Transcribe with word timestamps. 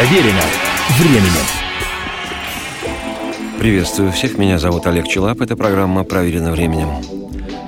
Проверено 0.00 0.40
временем. 0.98 1.44
Приветствую 3.58 4.12
всех, 4.12 4.38
меня 4.38 4.58
зовут 4.58 4.86
Олег 4.86 5.06
Челап, 5.06 5.42
это 5.42 5.58
программа 5.58 6.04
«Проверено 6.04 6.52
временем». 6.52 6.88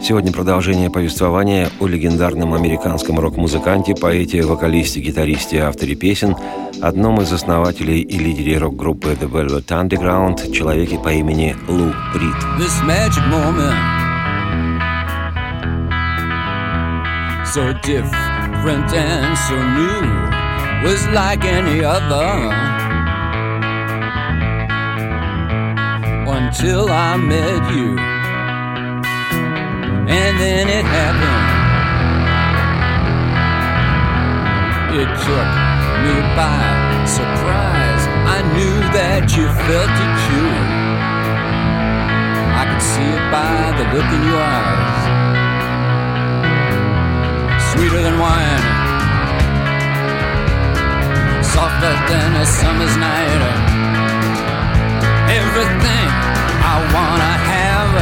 Сегодня 0.03 0.33
продолжение 0.33 0.89
повествования 0.89 1.69
о 1.79 1.87
легендарном 1.87 2.55
американском 2.55 3.21
рок-музыканте, 3.21 3.95
поэте, 3.95 4.41
вокалисте, 4.47 5.01
гитаристе, 5.01 5.59
авторе 5.59 5.95
песен, 5.95 6.35
одном 6.81 7.21
из 7.21 7.31
основателей 7.31 8.01
и 8.01 8.17
лидере 8.17 8.57
рок-группы 8.57 9.09
The 9.09 9.31
Velvet 9.31 9.67
Underground, 9.67 10.53
человеке 10.53 10.99
по 10.99 11.11
имени 11.11 11.55
Лу 11.69 11.93
Рид. 12.15 12.35
This 12.59 12.83
magic 12.87 13.27
moment 13.29 13.77
So 17.45 17.75
different 17.83 18.91
and 18.95 19.37
so 19.37 19.55
new 19.77 20.42
Was 20.83 21.07
like 21.09 21.45
any 21.45 21.85
other 21.85 22.31
Until 26.27 26.91
I 26.91 27.17
met 27.17 27.73
you 27.73 28.13
and 30.13 30.39
then 30.39 30.69
it 30.69 30.85
happened. 30.85 31.49
It 35.01 35.09
took 35.25 35.51
me 36.05 36.15
by 36.37 36.83
surprise. 37.07 38.05
I 38.29 38.43
knew 38.55 38.77
that 38.93 39.33
you 39.37 39.47
felt 39.67 39.95
it 40.05 40.13
too. 40.27 40.53
I 42.61 42.63
could 42.69 42.83
see 42.83 43.09
it 43.09 43.25
by 43.33 43.73
the 43.79 43.85
look 43.95 44.09
in 44.13 44.23
your 44.29 44.43
eyes. 44.43 45.03
Sweeter 47.73 48.03
than 48.03 48.19
wine, 48.19 48.82
softer 51.53 51.95
than 52.09 52.31
a 52.41 52.47
summer's 52.47 52.97
night. 52.97 53.43
Everything 55.41 56.09
I 56.73 56.77
wanna 56.95 57.35
have 57.53 57.93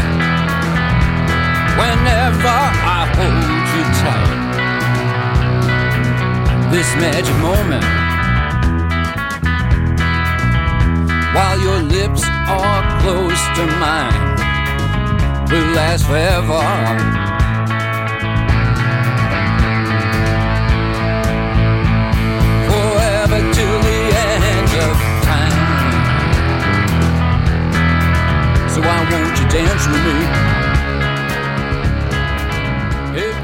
whenever 1.81 2.59
I 2.99 3.01
hold 3.19 3.67
you 3.75 3.85
tight. 4.03 4.39
This 6.71 6.89
magic 7.03 7.37
moment, 7.49 7.85
while 11.35 11.59
your 11.67 11.81
lips 11.97 12.23
are 12.61 12.83
close 13.03 13.43
to 13.57 13.65
mine, 13.83 14.23
will 15.51 15.71
last 15.75 16.07
forever. 16.07 17.30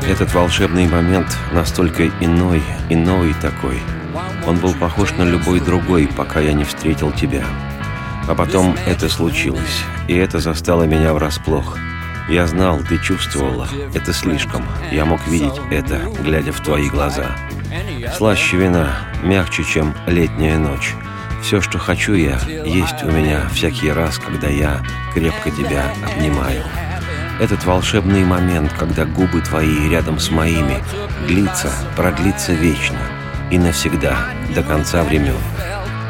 Этот 0.09 0.33
волшебный 0.33 0.87
момент 0.87 1.37
настолько 1.53 2.07
иной, 2.21 2.63
иной 2.89 3.35
такой. 3.43 3.81
Он 4.47 4.57
был 4.57 4.73
похож 4.75 5.13
на 5.13 5.25
любой 5.25 5.61
другой, 5.61 6.09
пока 6.17 6.41
я 6.41 6.53
не 6.53 6.65
встретил 6.65 7.11
тебя. 7.11 7.45
А 8.29 8.35
потом 8.35 8.77
это 8.87 9.09
случилось, 9.09 9.85
и 10.09 10.15
это 10.15 10.39
застало 10.39 10.85
меня 10.85 11.13
врасплох. 11.13 11.77
Я 12.29 12.47
знал, 12.47 12.81
ты 12.81 12.99
чувствовала. 12.99 13.69
Это 13.95 14.13
слишком. 14.13 14.65
Я 14.91 15.05
мог 15.05 15.27
видеть 15.29 15.61
это, 15.71 16.01
глядя 16.23 16.53
в 16.53 16.61
твои 16.61 16.89
глаза. 16.89 17.37
Слаще 18.17 18.57
вина, 18.57 18.89
мягче, 19.23 19.65
чем 19.65 19.95
летняя 20.07 20.59
ночь. 20.59 20.95
Все, 21.47 21.61
что 21.61 21.79
хочу 21.79 22.15
я, 22.15 22.41
есть 22.65 23.05
у 23.05 23.07
меня 23.07 23.49
всякий 23.55 23.93
раз, 23.93 24.19
когда 24.19 24.49
я 24.49 24.83
крепко 25.15 25.53
тебя 25.53 25.93
обнимаю. 26.05 26.65
Этот 27.39 27.65
волшебный 27.65 28.25
момент, 28.25 28.73
когда 28.73 29.05
губы 29.05 29.41
твои 29.43 29.89
рядом 29.89 30.19
с 30.19 30.33
моими, 30.33 30.83
длится, 31.29 31.71
продлится 31.95 32.53
вечно 32.53 32.99
и 33.53 33.61
навсегда, 33.61 34.27
до 34.57 34.65
конца 34.65 35.05
времен. 35.05 35.39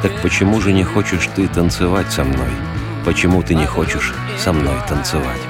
Так 0.01 0.13
почему 0.23 0.59
же 0.63 0.73
не 0.73 0.85
хочешь 0.85 1.29
ты 1.37 1.49
танцевать 1.49 2.11
со 2.11 2.25
мной? 2.25 2.49
Почему 3.05 3.43
ты 3.43 3.55
не 3.55 3.67
хочешь 3.67 4.15
со 4.39 4.55
мной 4.55 4.77
танцевать? 4.89 5.43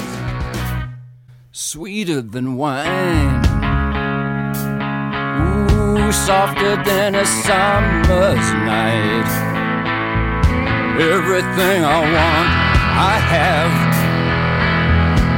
Everything 10.99 11.85
I 11.85 12.01
want, 12.01 12.49
I 12.97 13.21
have 13.21 13.75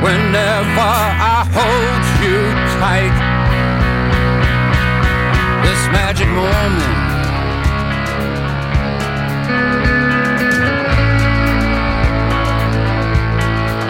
whenever 0.04 0.78
I 0.78 1.42
hold 1.50 2.04
you 2.22 2.38
tight. 2.78 3.16
This 5.64 5.82
magic 5.90 6.28
moment. 6.28 6.94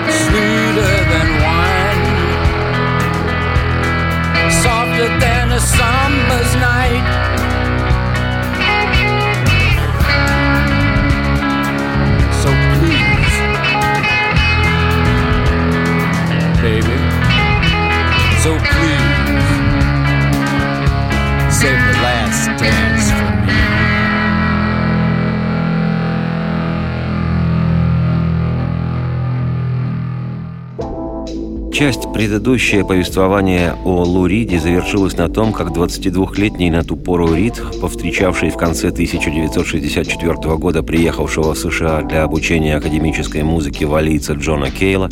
Sweeter 0.09 0.97
than 1.13 1.29
wine, 1.45 2.05
softer 4.51 5.09
than 5.21 5.53
a 5.53 5.61
summer's 5.61 6.53
night. 6.57 7.28
So 18.49 18.57
please, 18.57 18.65
save 21.53 21.81
the 21.89 21.97
last 22.01 22.49
dance 22.57 23.07
for 23.13 23.31
me. 23.45 23.61
Часть 31.75 32.11
предыдущее 32.15 32.87
повествование 32.87 33.75
о 33.85 34.03
Лу 34.05 34.25
Риде 34.25 34.59
завершилась 34.59 35.19
на 35.19 35.29
том, 35.29 35.53
как 35.53 35.69
22-летний 35.69 36.71
на 36.71 36.83
ту 36.85 36.97
пору 36.97 37.35
Рид, 37.35 37.63
повстречавший 37.83 38.49
в 38.49 38.57
конце 38.57 38.89
1964 38.89 40.57
года 40.57 40.83
приехавшего 40.83 41.53
в 41.53 41.59
США 41.59 42.01
для 42.01 42.23
обучения 42.23 42.77
академической 42.77 43.43
музыки 43.43 43.85
валийца 43.85 44.33
Джона 44.33 44.71
Кейла, 44.71 45.11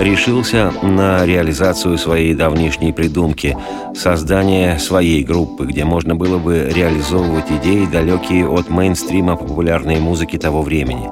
решился 0.00 0.72
на 0.82 1.24
реализацию 1.24 1.98
своей 1.98 2.34
давнишней 2.34 2.92
придумки– 2.92 3.56
создание 3.94 4.78
своей 4.78 5.22
группы, 5.22 5.66
где 5.66 5.84
можно 5.84 6.14
было 6.14 6.38
бы 6.38 6.70
реализовывать 6.74 7.50
идеи, 7.50 7.86
далекие 7.86 8.48
от 8.48 8.68
мейнстрима 8.70 9.36
популярной 9.36 10.00
музыки 10.00 10.38
того 10.38 10.62
времени. 10.62 11.08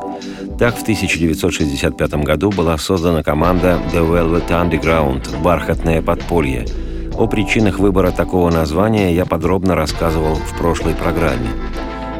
Так, 0.58 0.76
в 0.76 0.82
1965 0.82 2.14
году 2.24 2.50
была 2.50 2.78
создана 2.78 3.22
команда 3.22 3.80
The 3.92 4.04
Velvet 4.04 4.48
Underground– 4.48 5.40
«Бархатное 5.42 6.02
подполье». 6.02 6.66
О 7.16 7.26
причинах 7.26 7.78
выбора 7.78 8.10
такого 8.10 8.50
названия 8.50 9.12
я 9.12 9.26
подробно 9.26 9.74
рассказывал 9.74 10.36
в 10.36 10.56
прошлой 10.56 10.94
программе. 10.94 11.48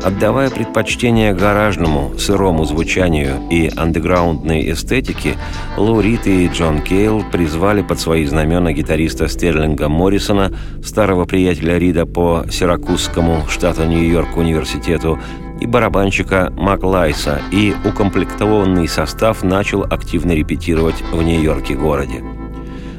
Отдавая 0.09 0.49
предпочтение 0.49 1.35
гаражному, 1.35 2.19
сырому 2.19 2.65
звучанию 2.65 3.43
и 3.51 3.71
андеграундной 3.77 4.73
эстетике, 4.73 5.37
Лу 5.77 6.01
Рит 6.01 6.27
и 6.27 6.47
Джон 6.47 6.81
Кейл 6.81 7.23
призвали 7.31 7.83
под 7.83 8.01
свои 8.01 8.25
знамена 8.25 8.73
гитариста 8.73 9.29
Стерлинга 9.29 9.91
Моррисона, 9.91 10.51
старого 10.83 11.27
приятеля 11.27 11.77
Рида 11.77 12.07
по 12.07 12.47
Сиракузскому 12.51 13.43
штату 13.51 13.85
Нью-Йорк 13.85 14.35
университету, 14.39 15.19
и 15.61 15.67
барабанщика 15.67 16.55
Мак 16.57 16.85
Лайса, 16.85 17.43
и 17.53 17.75
укомплектованный 17.85 18.89
состав 18.89 19.43
начал 19.43 19.83
активно 19.83 20.33
репетировать 20.33 21.03
в 21.13 21.21
Нью-Йорке 21.21 21.75
городе. 21.75 22.25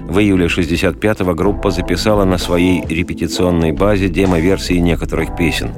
В 0.09 0.17
июле 0.17 0.47
65-го 0.47 1.35
группа 1.35 1.69
записала 1.69 2.25
на 2.25 2.39
своей 2.39 2.83
репетиционной 2.87 3.73
базе 3.73 4.09
демо-версии 4.09 4.73
некоторых 4.73 5.35
песен. 5.37 5.71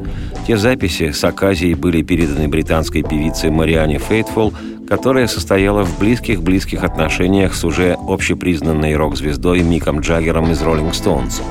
Те 0.48 0.56
записи 0.56 1.12
с 1.12 1.22
оказией 1.26 1.74
были 1.74 2.02
переданы 2.02 2.48
британской 2.48 3.04
певице 3.04 3.52
Мариане 3.52 4.00
Фейтфул, 4.00 4.54
которая 4.88 5.28
состояла 5.28 5.84
в 5.84 6.00
близких-близких 6.00 6.86
отношениях 6.86 7.54
с 7.54 7.66
уже 7.66 7.98
общепризнанной 8.08 8.96
рок-звездой 8.96 9.64
Миком 9.64 10.00
Джаггером 10.00 10.50
из 10.52 10.62
«Роллинг 10.62 10.96
Стоунс». 10.96 11.42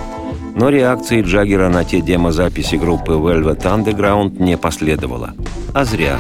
Но 0.60 0.68
реакции 0.68 1.22
Джаггера 1.22 1.70
на 1.70 1.84
те 1.84 2.02
демозаписи 2.02 2.74
группы 2.74 3.12
Velvet 3.12 3.62
Underground 3.62 4.42
не 4.42 4.58
последовало. 4.58 5.32
А 5.72 5.86
зря 5.86 6.18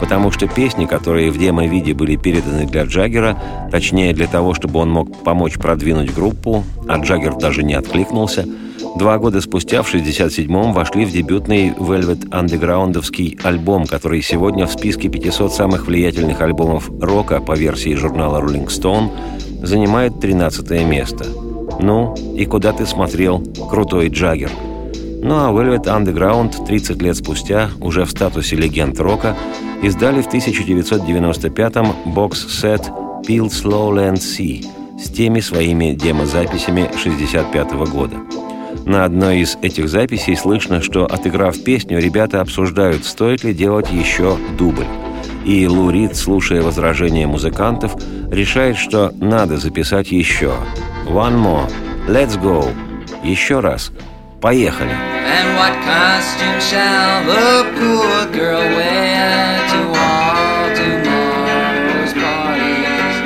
потому 0.00 0.30
что 0.30 0.48
песни, 0.48 0.86
которые 0.86 1.30
в 1.30 1.38
демо-виде 1.38 1.92
были 1.92 2.16
переданы 2.16 2.66
для 2.66 2.84
Джаггера, 2.84 3.38
точнее 3.70 4.14
для 4.14 4.26
того, 4.26 4.54
чтобы 4.54 4.80
он 4.80 4.90
мог 4.90 5.22
помочь 5.22 5.54
продвинуть 5.54 6.14
группу, 6.14 6.64
а 6.88 6.98
Джаггер 6.98 7.36
даже 7.36 7.62
не 7.62 7.74
откликнулся, 7.74 8.46
Два 8.96 9.18
года 9.18 9.40
спустя, 9.40 9.82
в 9.82 9.92
67-м, 9.92 10.72
вошли 10.72 11.04
в 11.04 11.10
дебютный 11.10 11.70
Velvet 11.70 12.28
Undergroundовский 12.28 13.38
альбом, 13.42 13.86
который 13.86 14.22
сегодня 14.22 14.66
в 14.66 14.72
списке 14.72 15.08
500 15.08 15.52
самых 15.52 15.88
влиятельных 15.88 16.40
альбомов 16.40 16.90
рока 17.00 17.40
по 17.40 17.56
версии 17.56 17.94
журнала 17.94 18.40
Rolling 18.40 18.68
Stone 18.68 19.10
занимает 19.66 20.20
13 20.20 20.86
место. 20.86 21.43
Ну, 21.84 22.14
и 22.34 22.46
куда 22.46 22.72
ты 22.72 22.86
смотрел, 22.86 23.44
крутой 23.68 24.08
Джаггер? 24.08 24.50
Ну 25.22 25.34
а 25.34 25.52
Velvet 25.52 25.84
Underground 25.84 26.64
30 26.64 27.02
лет 27.02 27.14
спустя, 27.14 27.68
уже 27.78 28.06
в 28.06 28.10
статусе 28.10 28.56
легенд 28.56 28.98
рока, 28.98 29.36
издали 29.82 30.22
в 30.22 30.32
1995-м 30.32 32.14
бокс-сет 32.14 32.90
«Peel 33.28 33.50
Slowland 33.50 34.14
Sea» 34.14 34.64
с 34.98 35.10
теми 35.10 35.40
своими 35.40 35.92
демозаписями 35.92 36.88
65 36.96 37.72
-го 37.72 37.86
года. 37.86 38.16
На 38.86 39.04
одной 39.04 39.40
из 39.40 39.58
этих 39.60 39.90
записей 39.90 40.36
слышно, 40.36 40.80
что, 40.80 41.04
отыграв 41.04 41.62
песню, 41.62 42.00
ребята 42.00 42.40
обсуждают, 42.40 43.04
стоит 43.04 43.44
ли 43.44 43.52
делать 43.52 43.92
еще 43.92 44.38
дубль. 44.56 44.86
И 45.44 45.66
Лу 45.68 45.90
Рид, 45.90 46.16
слушая 46.16 46.62
возражения 46.62 47.26
музыкантов, 47.26 47.94
решает, 48.30 48.78
что 48.78 49.12
надо 49.20 49.58
записать 49.58 50.12
еще. 50.12 50.54
One 51.06 51.36
more. 51.36 51.68
Let's 52.08 52.36
go. 52.36 52.72
Еще 53.22 53.60
раз. 53.60 53.92
Поехали. 54.40 54.92
And 54.92 55.56
what 55.56 55.74
costume 55.84 56.60
shall 56.60 57.24
the 57.24 57.64
poor 57.76 58.26
girl 58.32 58.60
wear 58.60 59.58
to 59.72 59.80
all 60.04 60.64
tomorrow's 60.74 62.12
parties? 62.12 63.16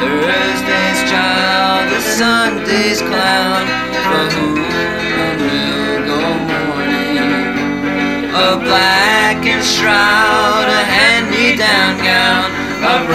Thursday's 0.00 1.00
child, 1.10 1.90
the 1.90 2.00
Sunday's 2.00 3.00
clown, 3.00 3.66
for 4.06 4.24
whom 4.34 4.58
will 5.40 6.00
go 6.10 6.20
mourning. 6.50 7.54
A 8.34 8.56
blackened 8.58 9.64
shroud, 9.64 10.66
a 10.68 10.82
hand-me-down 10.84 11.98
gown 12.04 12.50
of 12.84 13.08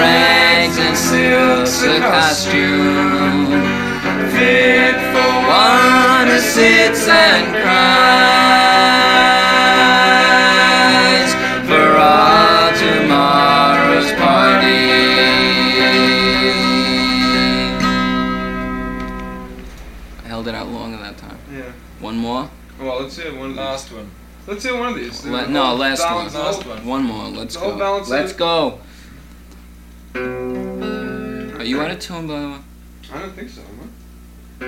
and 0.78 0.98
silks, 0.98 1.84
a 1.84 2.00
costume 2.00 3.48
fit 4.32 4.96
for 5.14 5.32
one 5.48 6.28
who 6.28 6.40
sits 6.40 7.08
and 7.08 7.48
cries 10.42 11.34
for 11.68 11.98
all 11.98 12.72
tomorrow's 12.74 14.12
party. 14.14 14.92
I 20.24 20.28
held 20.28 20.48
it 20.48 20.56
out 20.56 20.68
longer 20.70 20.98
that 20.98 21.18
time. 21.18 21.38
Yeah. 21.54 21.72
One 22.00 22.18
more? 22.18 22.50
Well, 22.80 23.02
let's 23.02 23.16
see 23.16 23.30
one 23.30 23.56
last 23.56 23.92
one. 23.92 24.10
Let's 24.48 24.64
see 24.64 24.72
one 24.72 24.90
of 24.90 24.96
these. 24.96 25.24
La- 25.26 25.46
no, 25.48 25.76
last 25.76 26.04
one. 26.04 26.34
Last 26.34 26.66
one. 26.66 26.86
One 26.86 27.04
more. 27.04 27.28
Let's 27.28 27.56
go. 27.56 27.76
Let's 28.08 28.34
go. 28.34 28.80
Out 31.82 31.90
of 31.90 32.00
tune, 32.00 32.28
by 32.28 32.40
the 32.40 32.48
way? 32.48 32.60
I 33.12 33.20
don't 33.22 33.34
think 33.34 33.50
so. 33.50 33.62
Huh? 34.60 34.68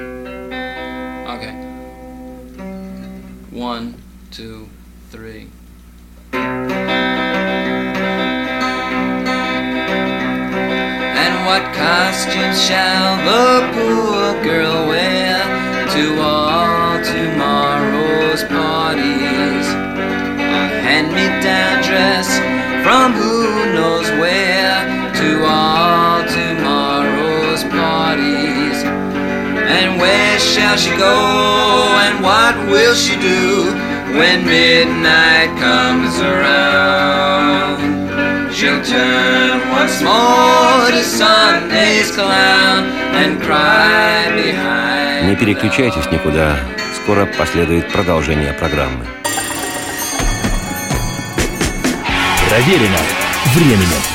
Okay. 1.36 1.54
One, 3.52 4.02
two, 4.32 4.68
three. 5.12 5.48
And 11.14 11.46
what 11.46 11.72
costume 11.76 12.56
shall 12.56 13.18
the 13.30 13.62
poor 13.74 14.44
girl 14.44 14.88
wear 14.88 15.86
to 15.90 16.20
all 16.20 16.83
shall 30.78 30.92
she 30.92 30.98
go 30.98 31.16
and 32.04 32.24
what 32.24 32.56
will 32.72 32.96
she 32.96 33.16
do 33.20 33.66
when 34.18 34.46
midnight 34.46 35.52
comes 35.60 36.20
around? 36.20 37.78
She'll 38.52 38.84
turn 38.84 39.70
once 39.70 40.02
more 40.02 40.90
to 40.90 41.04
Sunday's 41.04 42.12
clown 42.12 42.86
and 43.22 43.42
cry 43.42 44.32
behind. 44.36 45.28
Не 45.30 45.36
переключайтесь 45.36 46.10
никуда. 46.12 46.58
Скоро 46.96 47.26
последует 47.38 47.92
продолжение 47.92 48.54
программы. 48.54 49.06
Проверено 52.50 53.00
временем. 53.54 54.13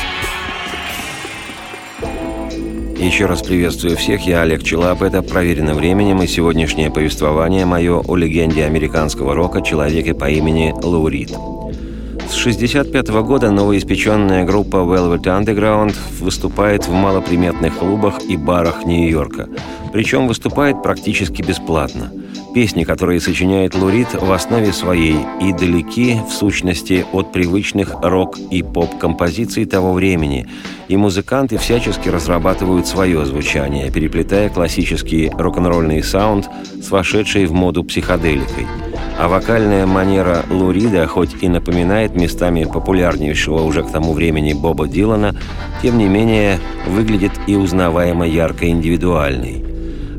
Еще 2.99 3.27
раз 3.27 3.41
приветствую 3.41 3.95
всех, 3.95 4.27
я 4.27 4.41
Олег 4.41 4.61
Челап, 4.61 5.01
это 5.01 5.21
«Проверено 5.21 5.73
временем» 5.73 6.21
и 6.21 6.27
сегодняшнее 6.27 6.91
повествование 6.91 7.65
мое 7.65 7.97
о 7.97 8.15
легенде 8.17 8.65
американского 8.65 9.33
рока, 9.33 9.61
человеке 9.61 10.13
по 10.13 10.29
имени 10.29 10.73
Лou 10.83 11.07
Рид. 11.09 11.29
С 11.29 12.35
1965 12.35 13.07
года 13.23 13.51
новоиспеченная 13.51 14.43
группа 14.43 14.77
Velvet 14.77 15.23
Underground 15.23 15.95
выступает 16.19 16.89
в 16.89 16.91
малоприметных 16.91 17.77
клубах 17.77 18.21
и 18.27 18.35
барах 18.35 18.83
Нью-Йорка. 18.85 19.47
Причем 19.93 20.27
выступает 20.27 20.83
практически 20.83 21.41
бесплатно. 21.41 22.11
Песни, 22.53 22.83
которые 22.83 23.19
сочиняет 23.19 23.75
Лурид, 23.75 24.13
в 24.13 24.31
основе 24.31 24.73
своей 24.73 25.17
и 25.41 25.53
далеки, 25.53 26.17
в 26.27 26.33
сущности, 26.33 27.05
от 27.11 27.31
привычных 27.31 27.95
рок- 28.01 28.39
и 28.51 28.63
поп-композиций 28.63 29.65
того 29.65 29.93
времени, 29.93 30.47
и 30.87 30.97
музыканты 30.97 31.57
всячески 31.57 32.09
разрабатывают 32.09 32.87
свое 32.87 33.25
звучание, 33.25 33.91
переплетая 33.91 34.49
классический 34.49 35.31
рок-н-ролльный 35.37 36.03
саунд 36.03 36.49
с 36.81 36.89
вошедшей 36.89 37.45
в 37.45 37.53
моду 37.53 37.83
психоделикой– 37.83 38.65
а 39.19 39.27
вокальная 39.27 39.85
манера 39.85 40.45
Лурида, 40.49 41.05
хоть 41.05 41.43
и 41.43 41.49
напоминает 41.49 42.15
местами 42.15 42.63
популярнейшего 42.63 43.61
уже 43.63 43.83
к 43.83 43.91
тому 43.91 44.13
времени 44.13 44.53
Боба 44.53 44.87
Дилана, 44.87 45.35
тем 45.81 45.97
не 45.97 46.07
менее 46.07 46.57
выглядит 46.87 47.33
и 47.45 47.57
узнаваемо 47.57 48.25
ярко 48.25 48.69
индивидуальной. 48.69 49.68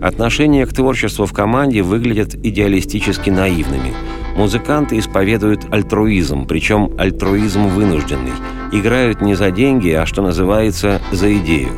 Отношения 0.00 0.64
к 0.64 0.72
творчеству 0.72 1.26
в 1.26 1.34
команде 1.34 1.82
выглядят 1.82 2.34
идеалистически 2.34 3.28
наивными. 3.28 3.92
Музыканты 4.34 4.98
исповедуют 4.98 5.66
альтруизм, 5.70 6.46
причем 6.46 6.92
альтруизм 6.96 7.66
вынужденный. 7.66 8.32
Играют 8.72 9.20
не 9.20 9.34
за 9.34 9.50
деньги, 9.50 9.90
а, 9.90 10.06
что 10.06 10.22
называется, 10.22 11.02
за 11.12 11.36
идею. 11.36 11.68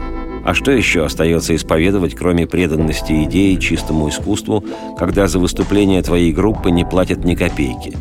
А 0.44 0.54
что 0.54 0.70
еще 0.70 1.04
остается 1.04 1.56
исповедовать, 1.56 2.14
кроме 2.14 2.46
преданности 2.46 3.24
идее 3.24 3.56
чистому 3.56 4.08
искусству, 4.08 4.64
когда 4.96 5.26
за 5.26 5.40
выступление 5.40 6.02
твоей 6.02 6.32
группы 6.32 6.70
не 6.70 6.84
платят 6.84 7.24
ни 7.24 7.34
копейки? 7.34 7.96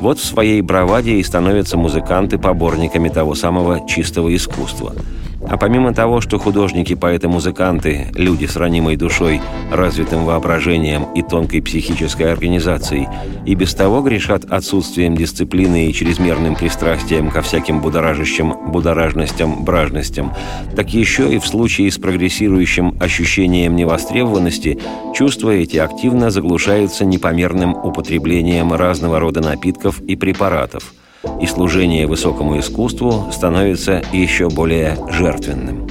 Вот 0.00 0.18
в 0.18 0.24
своей 0.24 0.62
браваде 0.62 1.16
и 1.16 1.22
становятся 1.22 1.76
музыканты 1.76 2.38
поборниками 2.38 3.10
того 3.10 3.34
самого 3.34 3.86
чистого 3.86 4.34
искусства– 4.34 4.94
а 5.48 5.56
помимо 5.56 5.94
того, 5.94 6.20
что 6.20 6.38
художники, 6.38 6.94
поэты, 6.94 7.28
музыканты– 7.28 8.08
люди 8.14 8.46
с 8.46 8.56
ранимой 8.56 8.96
душой, 8.96 9.40
развитым 9.70 10.24
воображением 10.24 11.04
и 11.14 11.22
тонкой 11.22 11.62
психической 11.62 12.32
организацией, 12.32 13.08
и 13.44 13.54
без 13.54 13.74
того 13.74 14.02
грешат 14.02 14.44
отсутствием 14.44 15.16
дисциплины 15.16 15.86
и 15.86 15.92
чрезмерным 15.92 16.56
пристрастием 16.56 17.30
ко 17.30 17.42
всяким 17.42 17.80
будоражащим 17.80 18.70
будоражностям, 18.72 19.64
бражностям, 19.64 20.32
так 20.74 20.92
еще 20.92 21.32
и 21.32 21.38
в 21.38 21.46
случае 21.46 21.90
с 21.90 21.98
прогрессирующим 21.98 22.96
ощущением 23.00 23.76
невостребованности 23.76 24.78
чувства 25.14 25.50
эти 25.50 25.76
активно 25.76 26.30
заглушаются 26.30 27.04
непомерным 27.04 27.74
употреблением 27.74 28.72
разного 28.72 29.20
рода 29.20 29.40
напитков 29.40 30.00
и 30.00 30.16
препаратов– 30.16 30.92
и 31.40 31.46
служение 31.46 32.06
высокому 32.06 32.58
искусству 32.58 33.26
становится 33.32 34.02
еще 34.12 34.48
более 34.48 34.96
жертвенным. 35.10 35.86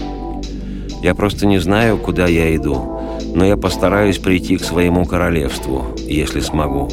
Я 1.02 1.14
просто 1.14 1.46
не 1.46 1.60
знаю, 1.60 1.98
куда 1.98 2.26
я 2.28 2.56
иду, 2.56 3.00
но 3.36 3.46
я 3.46 3.58
постараюсь 3.58 4.18
прийти 4.18 4.58
к 4.58 4.64
своему 4.64 5.06
королевству, 5.06 5.86
если 6.08 6.40
смогу, 6.40 6.90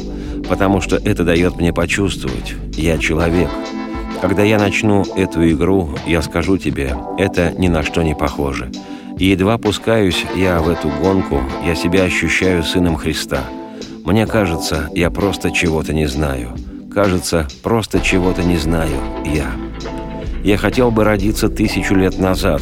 потому 0.47 0.81
что 0.81 0.97
это 0.97 1.23
дает 1.23 1.57
мне 1.57 1.73
почувствовать, 1.73 2.53
я 2.75 2.97
человек. 2.97 3.49
Когда 4.21 4.43
я 4.43 4.59
начну 4.59 5.03
эту 5.15 5.49
игру, 5.49 5.89
я 6.05 6.21
скажу 6.21 6.57
тебе, 6.57 6.95
это 7.17 7.53
ни 7.57 7.67
на 7.67 7.83
что 7.83 8.03
не 8.03 8.15
похоже. 8.15 8.71
Едва 9.17 9.57
пускаюсь 9.57 10.25
я 10.35 10.61
в 10.61 10.69
эту 10.69 10.89
гонку, 11.01 11.41
я 11.65 11.75
себя 11.75 12.03
ощущаю 12.03 12.63
сыном 12.63 12.95
Христа. 12.95 13.41
Мне 14.05 14.25
кажется, 14.25 14.89
я 14.93 15.09
просто 15.09 15.51
чего-то 15.51 15.93
не 15.93 16.07
знаю. 16.07 16.49
Кажется, 16.93 17.47
просто 17.63 17.99
чего-то 17.99 18.43
не 18.43 18.57
знаю 18.57 18.97
я. 19.25 19.47
Я 20.43 20.57
хотел 20.57 20.91
бы 20.91 21.03
родиться 21.03 21.49
тысячу 21.49 21.95
лет 21.95 22.19
назад. 22.19 22.61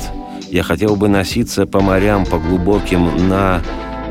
Я 0.50 0.64
хотел 0.64 0.96
бы 0.96 1.10
носиться 1.10 1.66
по 1.66 1.82
морям, 1.82 2.26
по 2.26 2.40
глубоким 2.40 3.28
на... 3.28 3.62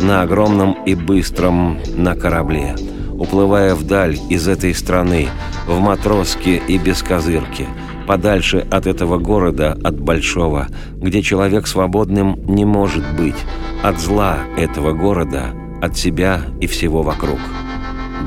на 0.00 0.22
огромном 0.22 0.72
и 0.84 0.94
быстром 0.94 1.78
на 1.94 2.14
корабле, 2.14 2.76
уплывая 3.12 3.74
вдаль 3.74 4.18
из 4.28 4.46
этой 4.46 4.74
страны, 4.74 5.28
в 5.66 5.80
матроске 5.80 6.60
и 6.68 6.76
без 6.78 7.02
козырки, 7.02 7.66
подальше 8.06 8.66
от 8.70 8.86
этого 8.86 9.18
города, 9.18 9.78
от 9.84 10.00
большого, 10.00 10.66
где 10.92 11.22
человек 11.22 11.66
свободным 11.66 12.38
не 12.46 12.64
может 12.64 13.04
быть, 13.16 13.36
от 13.82 13.98
зла 14.00 14.38
этого 14.58 14.92
города, 14.92 15.54
от 15.80 15.96
себя 15.96 16.42
и 16.60 16.66
всего 16.66 17.02
вокруг. 17.02 17.38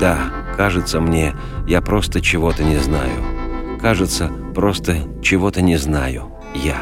Да, 0.00 0.43
кажется 0.54 1.00
мне, 1.00 1.34
я 1.66 1.80
просто 1.80 2.20
чего-то 2.20 2.62
не 2.64 2.78
знаю. 2.78 3.78
Кажется, 3.80 4.30
просто 4.54 4.96
чего-то 5.22 5.60
не 5.62 5.76
знаю. 5.76 6.32
Я. 6.54 6.78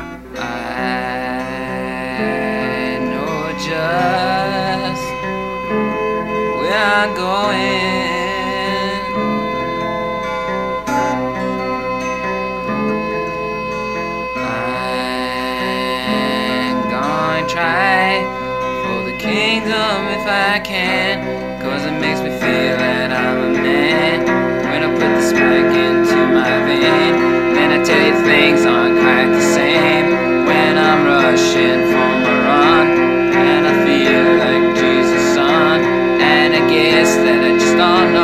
Try 17.49 18.23
for 18.83 19.05
the 19.05 19.17
kingdom 19.19 20.07
if 20.17 20.27
I 20.27 20.61
can, 20.65 21.32
Put 25.33 25.69
into 25.87 26.21
my 26.37 26.55
vein, 26.67 27.13
then 27.55 27.69
I 27.77 27.83
tell 27.85 28.03
you 28.09 28.15
things 28.25 28.65
aren't 28.67 28.99
quite 29.01 29.31
the 29.33 29.41
same. 29.41 30.07
When 30.47 30.77
I'm 30.79 31.07
rushing 31.07 31.81
for 31.91 32.11
my 32.25 32.35
run, 32.49 32.87
and 33.35 33.67
I 33.67 33.75
feel 33.87 34.27
like 34.45 34.65
Jesus' 34.77 35.35
son, 35.35 35.81
and 36.21 36.55
I 36.55 36.63
guess 36.69 37.17
that 37.25 37.41
I 37.43 37.53
just 37.59 37.77
don't 37.77 38.13
know, 38.13 38.22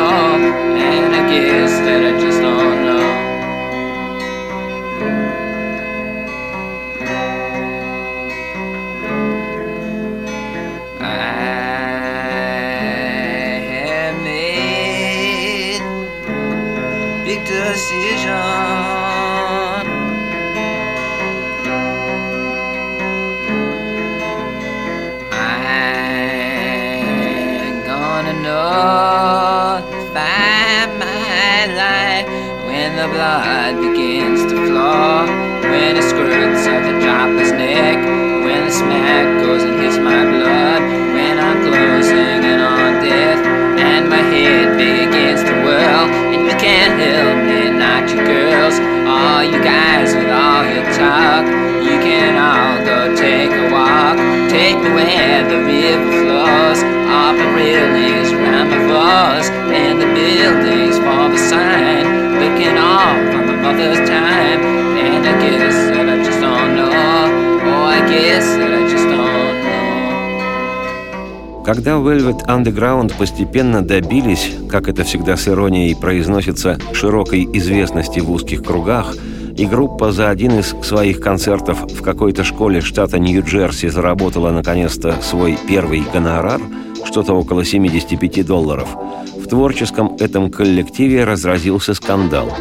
Когда 71.71 71.97
Velvet 71.97 72.47
Underground 72.47 73.15
постепенно 73.15 73.83
добились, 73.83 74.53
как 74.71 74.87
это 74.87 75.03
всегда 75.03 75.37
с 75.37 75.47
иронией 75.47 75.95
произносится, 75.95 76.79
широкой 76.93 77.47
известности 77.53 78.19
в 78.19 78.31
узких 78.31 78.63
кругах, 78.63 79.15
и 79.55 79.67
группа 79.67 80.11
за 80.11 80.31
один 80.31 80.57
из 80.57 80.73
своих 80.81 81.19
концертов 81.21 81.83
в 81.83 82.01
какой-то 82.01 82.43
школе 82.43 82.81
штата 82.81 83.19
Нью-Джерси 83.19 83.89
заработала 83.89 84.49
наконец-то 84.49 85.21
свой 85.21 85.59
первый 85.67 86.01
гонорар, 86.11 86.59
что-то 87.05 87.33
около 87.33 87.63
75 87.63 88.43
долларов, 88.47 88.89
в 89.37 89.45
творческом 89.45 90.15
этом 90.19 90.49
коллективе 90.49 91.23
разразился 91.23 91.93
скандал. 91.93 92.51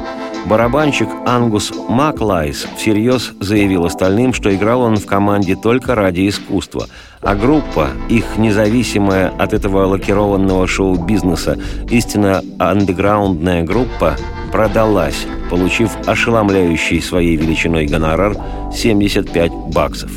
Барабанщик 0.48 1.10
Ангус 1.26 1.74
Маклайс 1.90 2.66
всерьез 2.78 3.34
заявил 3.38 3.84
остальным, 3.84 4.32
что 4.32 4.54
играл 4.54 4.80
он 4.80 4.96
в 4.96 5.04
команде 5.04 5.56
только 5.56 5.94
ради 5.94 6.26
искусства, 6.26 6.86
а 7.20 7.34
группа, 7.34 7.88
их 8.08 8.38
независимая 8.38 9.28
от 9.28 9.52
этого 9.52 9.84
лакированного 9.84 10.66
шоу-бизнеса, 10.66 11.58
истинно 11.90 12.42
андеграундная 12.58 13.62
группа, 13.62 14.16
продалась, 14.50 15.26
получив 15.50 15.90
ошеломляющий 16.06 17.02
своей 17.02 17.36
величиной 17.36 17.84
гонорар 17.84 18.34
75 18.74 19.52
баксов. 19.74 20.10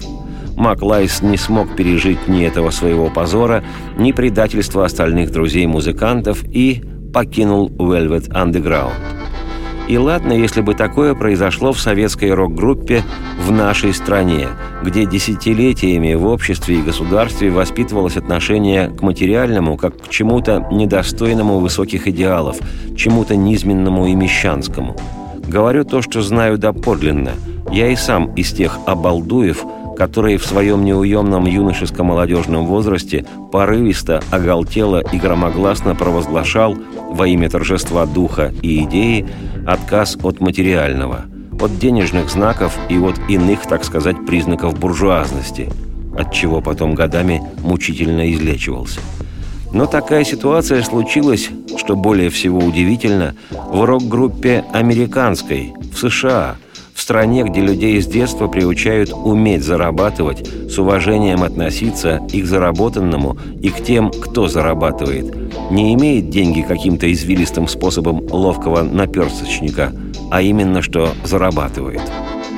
Маклайс 0.55 1.21
не 1.21 1.35
смог 1.35 1.75
пережить 1.75 2.29
ни 2.29 2.45
этого 2.45 2.69
своего 2.69 3.09
позора, 3.09 3.65
ни 3.97 4.13
предательства 4.13 4.85
остальных 4.85 5.31
друзей-музыкантов 5.31 6.45
и 6.45 6.83
покинул 7.13 7.69
Velvet 7.69 8.29
Underground. 8.29 8.93
И 9.87 9.97
ладно, 9.97 10.31
если 10.31 10.61
бы 10.61 10.73
такое 10.73 11.13
произошло 11.15 11.73
в 11.73 11.79
советской 11.79 12.33
рок-группе 12.33 13.03
в 13.39 13.51
нашей 13.51 13.93
стране, 13.93 14.47
где 14.83 15.05
десятилетиями 15.05 16.13
в 16.13 16.25
обществе 16.27 16.79
и 16.79 16.81
государстве 16.81 17.51
воспитывалось 17.51 18.15
отношение 18.15 18.87
к 18.89 19.01
материальному 19.01 19.77
как 19.77 20.01
к 20.01 20.09
чему-то 20.09 20.67
недостойному 20.71 21.59
высоких 21.59 22.07
идеалов, 22.07 22.57
чему-то 22.95 23.35
низменному 23.35 24.07
и 24.07 24.15
мещанскому. 24.15 24.95
Говорю 25.47 25.83
то, 25.83 26.01
что 26.01 26.21
знаю 26.21 26.57
доподлинно. 26.57 27.31
Я 27.71 27.89
и 27.89 27.95
сам 27.95 28.33
из 28.35 28.51
тех 28.53 28.77
обалдуев, 28.85 29.65
которые 29.97 30.37
в 30.37 30.45
своем 30.45 30.83
неуемном 30.83 31.45
юношеско-молодежном 31.45 32.65
возрасте 32.65 33.25
порывисто, 33.51 34.21
оголтело 34.31 35.01
и 35.11 35.17
громогласно 35.17 35.95
провозглашал 35.95 36.75
во 37.11 37.27
имя 37.27 37.49
торжества 37.49 38.05
духа 38.05 38.53
и 38.61 38.83
идеи 38.83 39.27
отказ 39.65 40.17
от 40.23 40.39
материального, 40.39 41.25
от 41.59 41.77
денежных 41.77 42.29
знаков 42.29 42.77
и 42.89 42.97
от 42.97 43.19
иных, 43.29 43.67
так 43.67 43.83
сказать, 43.83 44.25
признаков 44.25 44.79
буржуазности, 44.79 45.69
от 46.17 46.31
чего 46.31 46.61
потом 46.61 46.95
годами 46.95 47.41
мучительно 47.63 48.31
излечивался. 48.31 48.99
Но 49.73 49.85
такая 49.85 50.25
ситуация 50.25 50.83
случилась, 50.83 51.49
что 51.77 51.95
более 51.95 52.29
всего 52.29 52.59
удивительно, 52.59 53.35
в 53.51 53.85
рок-группе 53.85 54.65
американской, 54.73 55.73
в 55.93 55.97
США– 55.97 56.55
в 57.01 57.03
стране, 57.03 57.41
где 57.41 57.61
людей 57.61 57.99
с 57.99 58.05
детства 58.05 58.47
приучают 58.47 59.11
уметь 59.11 59.63
зарабатывать, 59.63 60.47
с 60.69 60.77
уважением 60.77 61.41
относиться 61.41 62.21
и 62.31 62.43
к 62.43 62.45
заработанному, 62.45 63.37
и 63.59 63.69
к 63.69 63.83
тем, 63.83 64.11
кто 64.11 64.47
зарабатывает, 64.47 65.35
не 65.71 65.95
имеет 65.95 66.29
деньги 66.29 66.61
каким-то 66.61 67.11
извилистым 67.11 67.67
способом 67.67 68.21
ловкого 68.29 68.83
наперсточника, 68.83 69.91
а 70.29 70.43
именно 70.43 70.83
что 70.83 71.09
зарабатывает. 71.23 72.03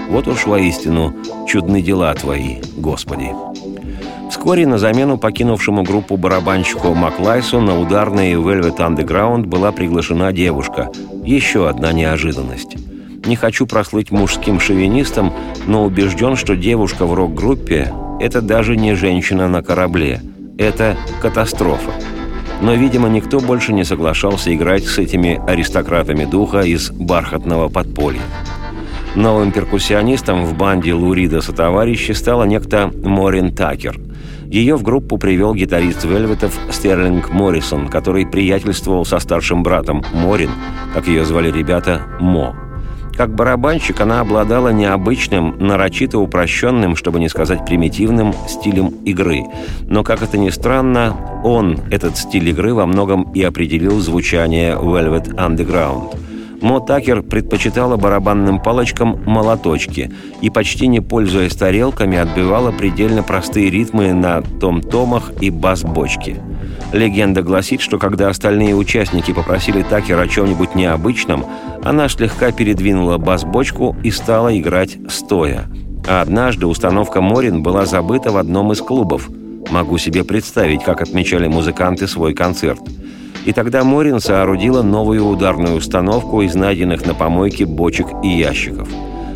Вот 0.10 0.28
уж 0.28 0.46
воистину 0.46 1.16
чудны 1.48 1.82
дела 1.82 2.14
твои, 2.14 2.58
Господи. 2.76 3.30
Вскоре 4.30 4.68
на 4.68 4.78
замену 4.78 5.18
покинувшему 5.18 5.84
группу 5.84 6.18
барабанщику 6.18 6.94
Маклайсу 6.94 7.62
на 7.62 7.80
ударные 7.80 8.36
Velvet 8.36 8.76
Underground 8.76 9.46
была 9.46 9.72
приглашена 9.72 10.34
девушка. 10.34 10.90
Еще 11.24 11.70
одна 11.70 11.94
неожиданность. 11.94 12.76
Не 13.26 13.38
хочу 13.38 13.66
прослыть 13.66 14.12
мужским 14.12 14.60
шовинистом, 14.60 15.34
но 15.66 15.86
убежден, 15.86 16.36
что 16.36 16.56
девушка 16.56 17.06
в 17.06 17.14
рок-группе– 17.14 17.94
это 18.20 18.42
даже 18.42 18.76
не 18.76 18.96
женщина 18.96 19.48
на 19.48 19.64
корабле. 19.64 20.22
Это 20.58 20.98
катастрофа. 21.22 21.92
Но, 22.62 22.74
видимо, 22.74 23.08
никто 23.08 23.40
больше 23.40 23.72
не 23.72 23.86
соглашался 23.86 24.54
играть 24.54 24.86
с 24.86 24.98
этими 24.98 25.42
аристократами 25.48 26.26
духа 26.26 26.62
из 26.62 26.92
бархатного 26.92 27.70
подполья. 27.70 28.22
Новым 29.16 29.52
перкуссионистом 29.52 30.46
в 30.46 30.58
банде 30.58 30.94
Лурида 30.94 31.42
сотоварищи 31.42 32.12
стала 32.12 32.44
некто 32.44 32.92
Морин 33.04 33.56
Такер. 33.56 34.00
Ее 34.48 34.76
в 34.76 34.84
группу 34.84 35.18
привел 35.18 35.54
гитарист 35.54 36.04
Вельветов 36.04 36.60
Стерлинг 36.72 37.30
Моррисон, 37.32 37.88
который 37.88 38.26
приятельствовал 38.26 39.06
со 39.06 39.20
старшим 39.20 39.64
братом 39.64 40.04
Морин, 40.14 40.52
как 40.94 41.08
ее 41.08 41.26
звали 41.26 41.52
ребята, 41.52 42.02
Мо. 42.20 42.56
Как 43.16 43.36
барабанщик 43.36 44.02
она 44.02 44.22
обладала 44.22 44.70
необычным, 44.70 45.56
нарочито 45.60 46.18
упрощенным, 46.18 46.96
чтобы 46.96 47.20
не 47.20 47.30
сказать 47.30 47.64
примитивным, 47.64 48.34
стилем 48.48 48.88
игры. 49.06 49.44
Но, 49.88 50.04
как 50.04 50.24
это 50.24 50.38
ни 50.38 50.50
странно, 50.50 51.16
он, 51.44 51.80
этот 51.92 52.18
стиль 52.18 52.50
игры, 52.50 52.74
во 52.74 52.88
многом 52.88 53.32
и 53.34 53.44
определил 53.44 54.00
звучание 54.00 54.74
Velvet 54.76 55.36
Underground. 55.36 56.18
Мо 56.64 56.80
Такер 56.80 57.22
предпочитала 57.22 57.96
барабанным 57.98 58.60
палочкам 58.60 59.22
молоточки 59.26 60.12
и, 60.42 60.50
почти 60.50 60.88
не 60.88 61.00
пользуясь 61.00 61.56
тарелками, 61.56 62.18
отбивала 62.18 62.72
предельно 62.72 63.22
простые 63.22 63.70
ритмы 63.70 64.14
на 64.14 64.42
том-томах 64.42 65.34
и 65.42 65.52
бас-бочке– 65.52 66.42
Легенда 66.94 67.42
гласит, 67.42 67.82
что 67.82 67.98
когда 67.98 68.30
остальные 68.30 68.76
участники 68.76 69.34
попросили 69.34 69.82
Такер 69.82 70.20
о 70.20 70.28
чем-нибудь 70.28 70.76
необычном, 70.76 71.44
она 71.84 72.08
слегка 72.08 72.52
передвинула 72.52 73.18
бас-бочку 73.18 73.96
и 74.04 74.12
стала 74.12 74.56
играть 74.58 74.98
стоя. 75.10 75.66
А 76.08 76.22
однажды 76.22 76.68
установка 76.68 77.20
Морин 77.20 77.64
была 77.64 77.88
забыта 77.88 78.32
в 78.32 78.38
одном 78.38 78.72
из 78.74 78.80
клубов. 78.80 79.28
Могу 79.72 79.98
себе 79.98 80.24
представить, 80.24 80.84
как 80.84 81.02
отмечали 81.02 81.48
музыканты 81.48 82.08
свой 82.08 82.36
концерт. 82.36 82.82
И 83.46 83.52
тогда 83.52 83.84
Морин 83.84 84.20
соорудила 84.20 84.82
новую 84.82 85.26
ударную 85.26 85.76
установку 85.76 86.42
из 86.42 86.56
найденных 86.56 87.06
на 87.06 87.14
помойке 87.14 87.66
бочек 87.66 88.08
и 88.24 88.30
ящиков. 88.30 88.88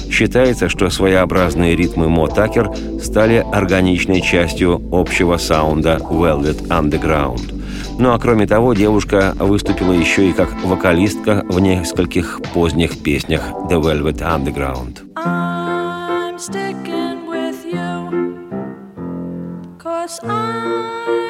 Считается, 0.10 0.70
что 0.70 0.90
своеобразные 0.90 1.76
ритмы 1.76 2.08
Мо 2.08 2.28
Такер 2.28 2.72
стали 3.02 3.46
органичной 3.52 4.22
частью 4.22 4.82
общего 4.92 5.38
саунда 5.38 5.98
Velvet 5.98 6.68
Underground. 6.70 7.54
Ну 8.00 8.14
а 8.14 8.20
кроме 8.20 8.48
того, 8.48 8.74
девушка 8.74 9.36
выступила 9.38 9.92
еще 9.92 10.30
и 10.30 10.34
как 10.34 10.50
вокалистка 10.64 11.44
в 11.50 11.60
нескольких 11.60 12.40
поздних 12.54 13.02
песнях 13.04 13.42
The 13.70 13.82
Velvet 13.82 14.20
Underground. 14.20 15.02
I'm 15.18 16.38
sticking 16.38 17.28
with 17.28 17.66
you, 17.66 18.10
cause 19.78 20.20
I'm 20.24 21.27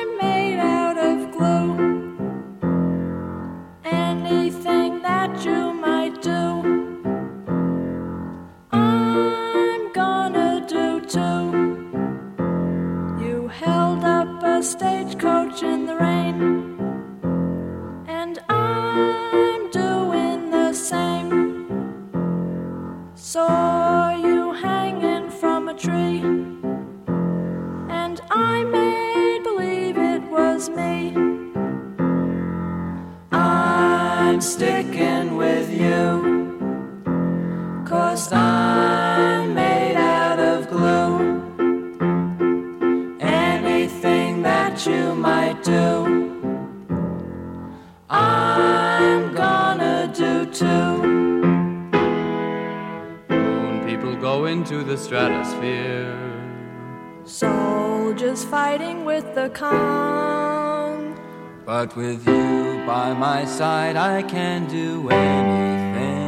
But 61.66 61.96
with 61.96 62.28
you 62.28 62.84
by 62.86 63.14
my 63.14 63.46
side, 63.46 63.96
I 63.96 64.22
can 64.22 64.68
do 64.68 65.10
anything. 65.10 66.28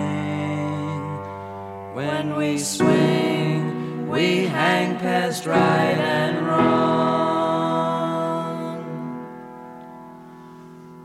When 1.94 2.36
we 2.36 2.58
swing, 2.58 4.10
we 4.10 4.46
hang 4.46 4.98
past 4.98 5.46
right 5.46 5.98
and 5.98 6.48
wrong. 6.48 6.80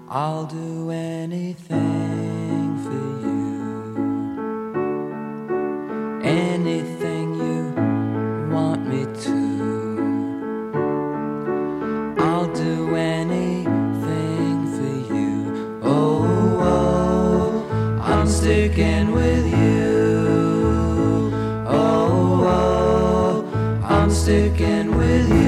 I'll 0.08 0.46
do 0.46 0.90
anything 0.90 2.03
sticking 24.24 24.96
with 24.96 25.28
you. 25.28 25.43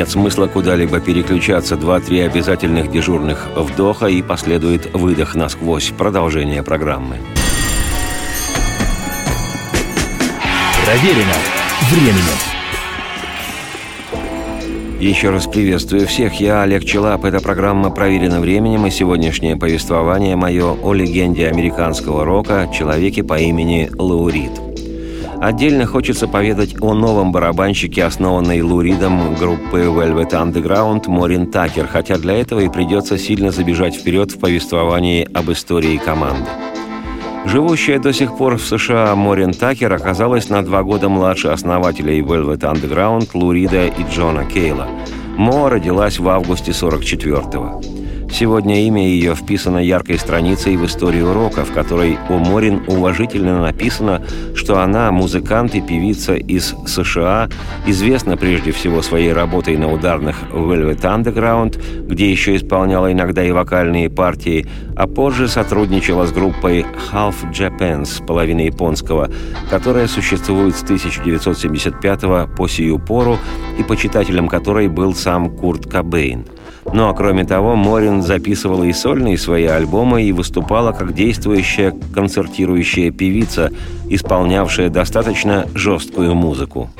Нет 0.00 0.08
смысла 0.08 0.46
куда-либо 0.46 0.98
переключаться. 0.98 1.76
Два-три 1.76 2.20
обязательных 2.20 2.90
дежурных 2.90 3.48
вдоха 3.54 4.06
и 4.06 4.22
последует 4.22 4.94
выдох 4.94 5.34
насквозь. 5.34 5.90
Продолжение 5.90 6.62
программы. 6.62 7.16
Проверено 10.86 11.34
временем. 11.90 12.38
Еще 15.00 15.28
раз 15.28 15.46
приветствую 15.46 16.06
всех. 16.06 16.40
Я 16.40 16.62
Олег 16.62 16.82
Челап. 16.86 17.26
Эта 17.26 17.40
программа 17.40 17.90
«Проверена 17.90 18.40
временем» 18.40 18.86
и 18.86 18.90
сегодняшнее 18.90 19.58
повествование 19.58 20.34
мое 20.34 20.72
о 20.82 20.94
легенде 20.94 21.46
американского 21.46 22.24
рока, 22.24 22.70
человеке 22.74 23.22
по 23.22 23.38
имени 23.38 23.90
Лаурит– 23.98 24.62
Отдельно 25.40 25.86
хочется 25.86 26.28
поведать 26.28 26.76
о 26.82 26.92
новом 26.92 27.32
барабанщике, 27.32 28.04
основанной 28.04 28.60
Луридом 28.60 29.34
группы 29.36 29.78
Velvet 29.78 30.32
Underground 30.32 31.08
Морин 31.08 31.50
Такер, 31.50 31.86
хотя 31.86 32.18
для 32.18 32.34
этого 32.34 32.60
и 32.60 32.68
придется 32.68 33.16
сильно 33.16 33.50
забежать 33.50 33.96
вперед 33.96 34.30
в 34.32 34.38
повествовании 34.38 35.26
об 35.32 35.50
истории 35.50 35.96
команды. 35.96 36.44
Живущая 37.46 37.98
до 37.98 38.12
сих 38.12 38.36
пор 38.36 38.58
в 38.58 38.66
США 38.66 39.14
Морин 39.14 39.54
Такер 39.54 39.90
оказалась 39.94 40.50
на 40.50 40.62
два 40.62 40.82
года 40.82 41.08
младше 41.08 41.48
основателей 41.48 42.20
Velvet 42.20 42.60
Underground 42.60 43.30
Лурида 43.32 43.86
и 43.86 44.04
Джона 44.12 44.44
Кейла. 44.44 44.88
Мо 45.38 45.70
родилась 45.70 46.18
в 46.18 46.28
августе 46.28 46.72
44-го. 46.72 47.80
Сегодня 48.32 48.86
имя 48.86 49.06
ее 49.06 49.34
вписано 49.34 49.78
яркой 49.78 50.18
страницей 50.18 50.76
в 50.76 50.86
историю 50.86 51.34
рока, 51.34 51.64
в 51.64 51.72
которой 51.72 52.16
у 52.28 52.34
Морин 52.34 52.82
уважительно 52.86 53.60
написано, 53.60 54.22
что 54.54 54.80
она 54.80 55.10
музыкант 55.10 55.74
и 55.74 55.80
певица 55.80 56.34
из 56.36 56.74
США, 56.86 57.48
известна 57.86 58.36
прежде 58.36 58.70
всего 58.70 59.02
своей 59.02 59.32
работой 59.32 59.76
на 59.76 59.92
ударных 59.92 60.36
Velvet 60.52 61.00
Underground, 61.00 62.06
где 62.06 62.30
еще 62.30 62.56
исполняла 62.56 63.12
иногда 63.12 63.44
и 63.44 63.50
вокальные 63.50 64.08
партии, 64.08 64.66
а 64.96 65.06
позже 65.06 65.48
сотрудничала 65.48 66.26
с 66.26 66.32
группой 66.32 66.86
Half 67.12 67.52
Japan's, 67.52 68.24
половина 68.24 68.60
японского, 68.60 69.28
которая 69.68 70.06
существует 70.06 70.76
с 70.76 70.82
1975 70.84 72.54
по 72.56 72.68
сию 72.68 73.00
пору 73.00 73.38
и 73.78 73.82
почитателем 73.82 74.48
которой 74.48 74.88
был 74.88 75.14
сам 75.14 75.54
Курт 75.56 75.90
Кобейн– 75.90 76.46
ну 76.92 77.08
а 77.08 77.14
кроме 77.14 77.44
того, 77.44 77.76
Морин 77.76 78.22
записывала 78.22 78.84
и 78.84 78.92
сольные 78.92 79.38
свои 79.38 79.66
альбомы 79.66 80.22
и 80.22 80.32
выступала 80.32 80.92
как 80.92 81.14
действующая 81.14 81.94
концертирующая 82.12 83.10
певица, 83.10 83.70
исполнявшая 84.08 84.90
достаточно 84.90 85.66
жесткую 85.74 86.34
музыку. 86.34 86.90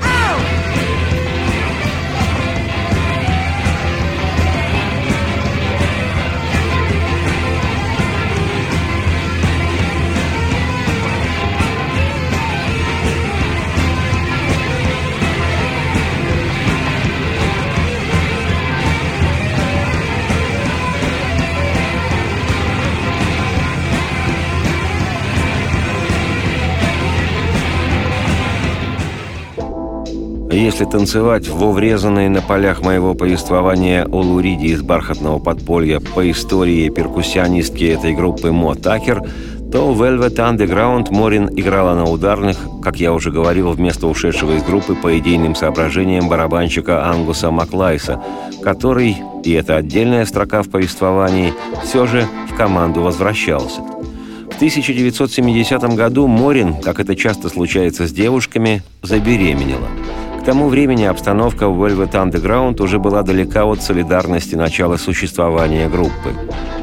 Если 30.71 30.85
танцевать 30.85 31.49
во 31.49 31.73
врезанной 31.73 32.29
на 32.29 32.41
полях 32.41 32.81
моего 32.81 33.13
повествования 33.13 34.05
о 34.05 34.21
Луриде 34.21 34.67
из 34.67 34.81
бархатного 34.81 35.37
подполья 35.37 35.99
по 35.99 36.31
истории 36.31 36.87
перкуссионистки 36.87 37.83
этой 37.83 38.13
группы 38.13 38.53
Мо 38.53 38.75
Такер, 38.75 39.21
то 39.69 39.91
Velvet 39.91 40.35
Underground 40.35 41.11
Морин 41.11 41.49
играла 41.57 41.93
на 41.93 42.05
ударных, 42.09 42.57
как 42.81 43.01
я 43.01 43.11
уже 43.11 43.31
говорил, 43.31 43.71
вместо 43.71 44.07
ушедшего 44.07 44.55
из 44.55 44.63
группы 44.63 44.95
по 44.95 45.19
идейным 45.19 45.55
соображениям 45.55 46.29
барабанщика 46.29 47.05
Ангуса 47.05 47.51
Маклайса, 47.51 48.23
который, 48.63 49.17
и 49.43 49.51
это 49.51 49.75
отдельная 49.75 50.25
строка 50.25 50.63
в 50.63 50.69
повествовании, 50.69 51.53
все 51.83 52.07
же 52.07 52.25
в 52.49 52.55
команду 52.55 53.01
возвращался. 53.01 53.81
В 53.81 54.55
1970 54.55 55.81
году 55.95 56.27
Морин, 56.27 56.75
как 56.75 57.01
это 57.01 57.13
часто 57.17 57.49
случается 57.49 58.07
с 58.07 58.13
девушками, 58.13 58.83
забеременела– 59.01 59.89
к 60.41 60.43
тому 60.43 60.69
времени 60.69 61.03
обстановка 61.03 61.67
в 61.67 61.85
Velvet 61.85 62.13
Underground 62.13 62.81
уже 62.81 62.97
была 62.97 63.21
далека 63.21 63.65
от 63.65 63.83
солидарности 63.83 64.55
начала 64.55 64.97
существования 64.97 65.87
группы. 65.87 66.33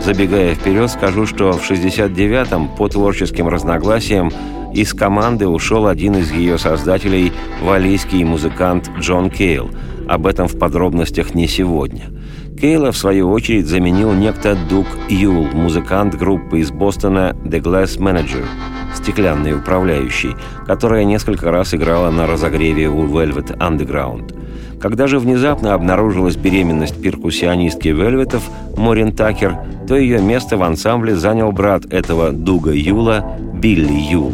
Забегая 0.00 0.54
вперед, 0.54 0.88
скажу, 0.88 1.26
что 1.26 1.50
в 1.52 1.68
69-м 1.68 2.68
по 2.76 2.88
творческим 2.88 3.48
разногласиям 3.48 4.30
из 4.72 4.94
команды 4.94 5.48
ушел 5.48 5.88
один 5.88 6.14
из 6.14 6.30
ее 6.30 6.56
создателей, 6.56 7.32
валийский 7.60 8.22
музыкант 8.22 8.92
Джон 9.00 9.28
Кейл. 9.28 9.70
Об 10.08 10.28
этом 10.28 10.46
в 10.46 10.56
подробностях 10.56 11.34
не 11.34 11.48
сегодня. 11.48 12.12
Кейла, 12.60 12.90
в 12.90 12.96
свою 12.96 13.30
очередь, 13.30 13.68
заменил 13.68 14.12
некто 14.12 14.56
Дук 14.68 14.86
Юл, 15.08 15.46
музыкант 15.52 16.16
группы 16.16 16.58
из 16.58 16.72
Бостона 16.72 17.36
The 17.44 17.60
Glass 17.60 17.98
Manager– 17.98 18.44
стеклянный 18.96 19.54
управляющий, 19.54 20.34
которая 20.66 21.04
несколько 21.04 21.52
раз 21.52 21.72
играла 21.72 22.10
на 22.10 22.26
разогреве 22.26 22.88
у 22.88 23.06
Velvet 23.06 23.56
Underground. 23.58 24.34
Когда 24.80 25.06
же 25.06 25.20
внезапно 25.20 25.74
обнаружилась 25.74 26.36
беременность 26.36 27.00
перкуссионистки 27.00 27.88
Вельветов 27.88 28.42
Морин 28.76 29.12
Такер, 29.12 29.56
то 29.86 29.96
ее 29.96 30.20
место 30.20 30.56
в 30.56 30.62
ансамбле 30.64 31.14
занял 31.14 31.52
брат 31.52 31.84
этого 31.92 32.32
Дуга 32.32 32.72
Юла 32.72 33.38
Билли 33.54 33.92
Юл. 33.92 34.32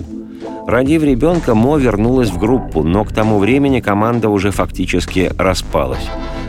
Родив 0.67 1.03
ребенка, 1.03 1.55
Мо 1.55 1.77
вернулась 1.77 2.31
в 2.31 2.39
группу, 2.39 2.83
но 2.83 3.05
к 3.05 3.13
тому 3.13 3.39
времени 3.39 3.81
команда 3.81 4.31
уже 4.31 4.51
фактически 4.51 5.31
распалась. 5.37 6.09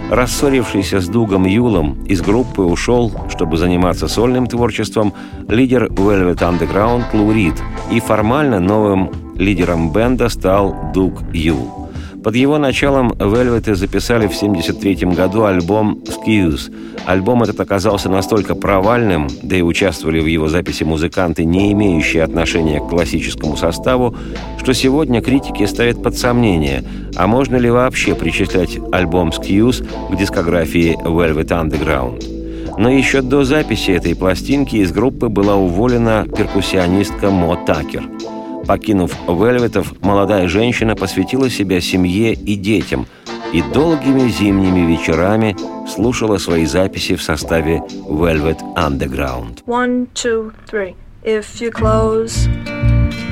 Рассорившийся 0.10 1.02
с 1.02 1.08
Дугом 1.08 1.46
Юлом 1.46 2.04
из 2.06 2.22
группы 2.22 2.62
ушел, 2.62 3.12
чтобы 3.30 3.58
заниматься 3.58 4.08
сольным 4.08 4.46
творчеством, 4.46 5.14
лидер 5.48 5.86
Velvet 5.86 6.38
Underground 6.38 7.06
Лу 7.14 7.34
Рид, 7.34 7.56
и 7.92 8.00
формально 8.00 8.60
новым 8.60 9.12
лидером 9.36 9.92
бенда 9.92 10.30
стал 10.30 10.76
Дуг 10.94 11.24
Юл. 11.34 11.85
Под 12.26 12.36
его 12.36 12.58
началом 12.58 13.12
Velvet 13.12 13.76
записали 13.76 14.26
в 14.26 14.36
1973 14.36 15.12
году 15.12 15.44
альбом 15.44 16.02
«Skills». 16.06 16.74
Альбом 17.06 17.44
этот 17.44 17.60
оказался 17.60 18.10
настолько 18.10 18.56
провальным, 18.56 19.28
да 19.44 19.56
и 19.56 19.62
участвовали 19.62 20.20
в 20.20 20.26
его 20.26 20.48
записи 20.48 20.84
музыканты, 20.84 21.46
не 21.46 21.72
имеющие 21.74 22.24
отношения 22.24 22.80
к 22.80 22.90
классическому 22.90 23.56
составу, 23.58 24.16
что 24.58 24.74
сегодня 24.74 25.22
критики 25.22 25.68
ставят 25.68 26.02
под 26.02 26.18
сомнение, 26.18 26.84
а 27.16 27.28
можно 27.28 27.58
ли 27.58 27.70
вообще 27.70 28.16
причислять 28.16 28.80
альбом 28.92 29.30
«Skills» 29.30 29.88
к 30.10 30.18
дискографии 30.18 30.98
Velvet 31.04 31.50
Underground. 31.50 32.76
Но 32.80 32.90
еще 32.90 33.22
до 33.22 33.44
записи 33.44 33.92
этой 33.92 34.16
пластинки 34.16 34.78
из 34.78 34.92
группы 34.92 35.30
была 35.30 35.58
уволена 35.58 36.26
перкуссионистка 36.36 37.30
Мо 37.30 37.56
Такер– 37.68 38.10
Покинув 38.68 39.16
Вельветов, 39.28 39.94
молодая 40.02 40.48
женщина 40.48 40.96
посвятила 40.96 41.50
себя 41.50 41.82
семье 41.82 42.34
и 42.34 42.56
детям 42.56 43.08
и 43.54 43.62
долгими 43.62 44.28
зимними 44.30 44.92
вечерами 44.92 45.56
слушала 45.88 46.38
свои 46.38 46.66
записи 46.66 47.16
в 47.16 47.22
составе 47.22 47.84
Velvet 48.08 48.60
Underground. 48.76 49.64
One, 49.66 50.08
two, 50.14 50.52
three. 50.68 50.96
If 51.24 51.62
you 51.62 51.72
close 51.72 52.48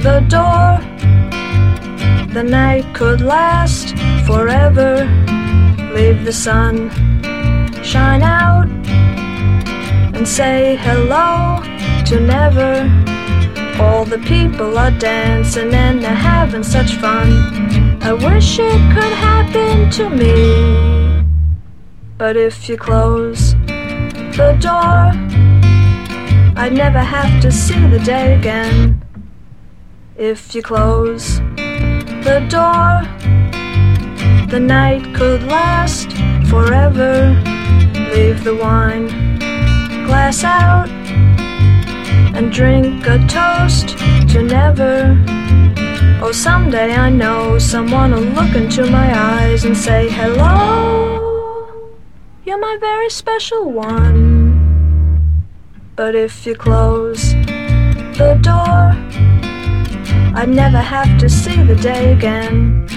the 0.02 0.22
door, 0.30 0.80
the 2.34 2.44
night 2.44 2.86
could 2.94 3.22
last 3.22 3.96
forever. 4.26 5.08
Leave 5.94 6.26
the 6.26 6.32
sun 6.32 6.90
shine 7.84 8.24
out 8.24 8.68
and 10.16 10.28
say 10.28 10.78
hello 10.82 11.60
to 12.06 12.20
never. 12.20 13.13
All 13.80 14.06
the 14.06 14.20
people 14.20 14.78
are 14.78 14.92
dancing 14.92 15.74
and 15.74 16.04
they're 16.04 16.14
having 16.14 16.64
such 16.64 16.96
fun. 16.96 18.02
I 18.02 18.14
wish 18.14 18.60
it 18.60 18.94
could 18.94 19.14
happen 19.14 19.90
to 19.92 20.10
me. 20.10 21.26
But 22.18 22.38
if 22.38 22.70
you 22.70 22.78
close 22.78 23.54
the 24.38 24.58
door, 24.60 25.12
I'd 26.56 26.74
never 26.74 27.00
have 27.00 27.42
to 27.42 27.52
see 27.52 27.88
the 27.88 28.00
day 28.00 28.36
again. 28.36 29.04
If 30.16 30.54
you 30.54 30.62
close 30.62 31.40
the 32.28 32.46
door, 32.50 33.02
the 34.50 34.60
night 34.60 35.16
could 35.16 35.44
last 35.44 36.12
forever. 36.48 37.34
Leave 38.14 38.44
the 38.44 38.56
wine 38.56 39.08
glass 40.06 40.44
out 40.44 40.93
and 42.34 42.52
drink 42.52 43.06
a 43.08 43.20
toast 43.28 43.90
to 44.30 44.42
never. 44.42 45.16
Oh, 46.22 46.32
someday 46.32 46.94
I 46.94 47.10
know 47.10 47.60
someone 47.60 48.12
will 48.12 48.22
look 48.22 48.56
into 48.56 48.90
my 48.90 49.08
eyes 49.16 49.66
and 49.66 49.78
say, 49.78 50.10
Hello, 50.10 51.70
you're 52.44 52.60
my 52.60 52.78
very 52.80 53.10
special 53.10 53.72
one. 53.72 54.54
But 55.96 56.16
if 56.16 56.46
you 56.46 56.56
close 56.56 57.34
the 58.18 58.40
door, 58.42 58.96
I'd 60.36 60.50
never 60.50 60.80
have 60.80 61.20
to 61.20 61.30
see 61.30 61.62
the 61.62 61.76
day 61.76 62.14
again. 62.14 62.88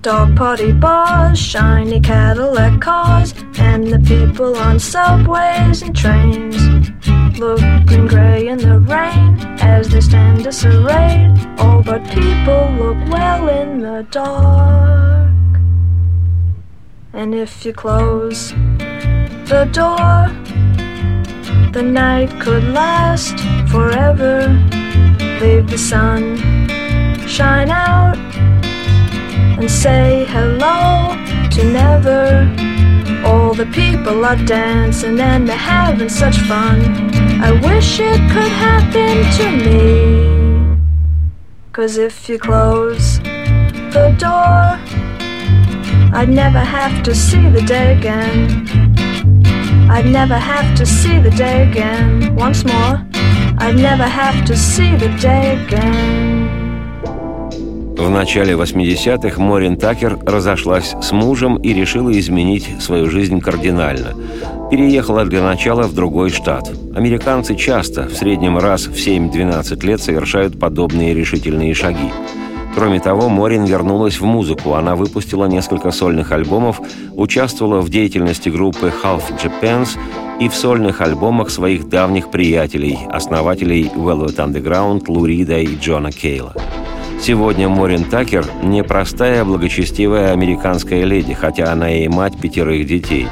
Dog 0.00 0.34
party 0.34 0.72
bars, 0.72 1.38
shiny 1.38 2.00
Cadillac 2.00 2.80
cars, 2.80 3.34
and 3.58 3.86
the 3.86 3.98
people 3.98 4.56
on 4.56 4.78
subways 4.78 5.82
and 5.82 5.94
trains 5.94 6.90
looking 7.40 8.06
grey 8.06 8.48
in 8.48 8.58
the 8.58 8.78
rain 8.80 9.38
as 9.60 9.88
they 9.88 10.02
stand 10.02 10.44
disarrayed. 10.44 11.30
All 11.58 11.82
but 11.82 12.04
people 12.10 12.70
look 12.72 12.98
well 13.08 13.48
in 13.48 13.80
the 13.80 14.06
dark. 14.10 15.32
And 17.14 17.34
if 17.34 17.64
you 17.64 17.72
close 17.72 18.50
the 19.52 19.68
door, 19.72 20.28
the 21.72 21.82
night 21.82 22.30
could 22.42 22.64
last 22.64 23.38
forever. 23.70 24.48
Leave 25.40 25.70
the 25.70 25.78
sun 25.78 26.36
shine 27.26 27.70
out 27.70 28.18
and 29.58 29.70
say 29.70 30.26
hello 30.28 31.16
to 31.48 31.64
never. 31.64 32.20
All 33.24 33.54
the 33.54 33.66
people 33.66 34.26
are 34.26 34.36
dancing 34.44 35.18
and 35.20 35.48
they're 35.48 35.56
having 35.56 36.10
such 36.10 36.36
fun. 36.40 37.09
I 37.42 37.52
wish 37.52 37.98
it 38.00 38.20
could 38.30 38.52
happen 38.52 39.14
to 39.38 39.46
me. 39.64 40.76
Cause 41.72 41.96
if 41.96 42.28
you 42.28 42.38
close 42.38 43.18
the 43.18 44.14
door, 44.18 44.78
I'd 46.12 46.28
never 46.28 46.58
have 46.60 47.02
to 47.04 47.14
see 47.14 47.48
the 47.48 47.62
day 47.62 47.96
again. 47.96 48.68
I'd 49.90 50.06
never 50.06 50.36
have 50.36 50.76
to 50.76 50.84
see 50.84 51.18
the 51.18 51.30
day 51.30 51.68
again. 51.68 52.36
Once 52.36 52.64
more, 52.64 53.04
I'd 53.58 53.76
never 53.76 54.04
have 54.04 54.44
to 54.44 54.56
see 54.56 54.94
the 54.96 55.08
day 55.18 55.64
again. 55.64 56.39
В 58.00 58.08
начале 58.08 58.54
80-х 58.54 59.38
Морин 59.38 59.76
Такер 59.76 60.18
разошлась 60.24 60.96
с 61.02 61.12
мужем 61.12 61.58
и 61.58 61.74
решила 61.74 62.10
изменить 62.18 62.66
свою 62.80 63.10
жизнь 63.10 63.40
кардинально. 63.40 64.14
Переехала 64.70 65.26
для 65.26 65.42
начала 65.42 65.82
в 65.82 65.94
другой 65.94 66.30
штат. 66.30 66.72
Американцы 66.96 67.54
часто, 67.56 68.08
в 68.08 68.16
среднем 68.16 68.56
раз 68.56 68.86
в 68.86 68.94
7-12 68.94 69.86
лет, 69.86 70.00
совершают 70.00 70.58
подобные 70.58 71.12
решительные 71.12 71.74
шаги. 71.74 72.10
Кроме 72.74 73.00
того, 73.00 73.28
Морин 73.28 73.66
вернулась 73.66 74.18
в 74.18 74.24
музыку. 74.24 74.72
Она 74.74 74.96
выпустила 74.96 75.44
несколько 75.44 75.90
сольных 75.90 76.32
альбомов, 76.32 76.80
участвовала 77.12 77.82
в 77.82 77.90
деятельности 77.90 78.48
группы 78.48 78.90
Half 79.04 79.24
Japans 79.42 79.98
и 80.40 80.48
в 80.48 80.54
сольных 80.54 81.02
альбомах 81.02 81.50
своих 81.50 81.90
давних 81.90 82.30
приятелей, 82.30 82.98
основателей 83.10 83.90
Velvet 83.94 84.36
Underground 84.36 85.04
Лурида 85.08 85.58
и 85.58 85.76
Джона 85.76 86.10
Кейла. 86.10 86.54
Сегодня 87.22 87.68
Морин 87.68 88.04
Такер– 88.04 88.46
непростая, 88.62 89.44
благочестивая 89.44 90.32
американская 90.32 91.04
леди, 91.04 91.34
хотя 91.34 91.70
она 91.70 91.92
и 91.92 92.08
мать 92.08 92.40
пятерых 92.40 92.86
детей. 92.86 93.26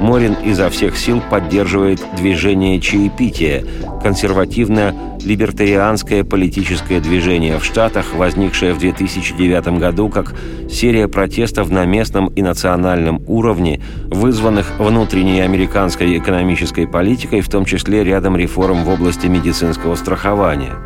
Морин 0.00 0.32
изо 0.42 0.70
всех 0.70 0.96
сил 0.96 1.22
поддерживает 1.30 2.02
движение 2.16 2.80
чаепития, 2.80 3.62
консервативно-либертарианское 4.02 6.24
политическое 6.24 6.98
движение 6.98 7.58
в 7.58 7.64
Штатах, 7.64 8.14
возникшее 8.14 8.72
в 8.72 8.78
2009 8.78 9.78
году 9.78 10.08
как 10.08 10.34
серия 10.70 11.06
протестов 11.06 11.68
на 11.68 11.84
местном 11.84 12.28
и 12.28 12.40
национальном 12.40 13.20
уровне, 13.26 13.82
вызванных 14.06 14.78
внутренней 14.78 15.42
американской 15.42 16.16
экономической 16.16 16.88
политикой, 16.88 17.42
в 17.42 17.50
том 17.50 17.66
числе 17.66 18.02
рядом 18.02 18.34
реформ 18.34 18.84
в 18.84 18.88
области 18.88 19.26
медицинского 19.26 19.94
страхования– 19.94 20.72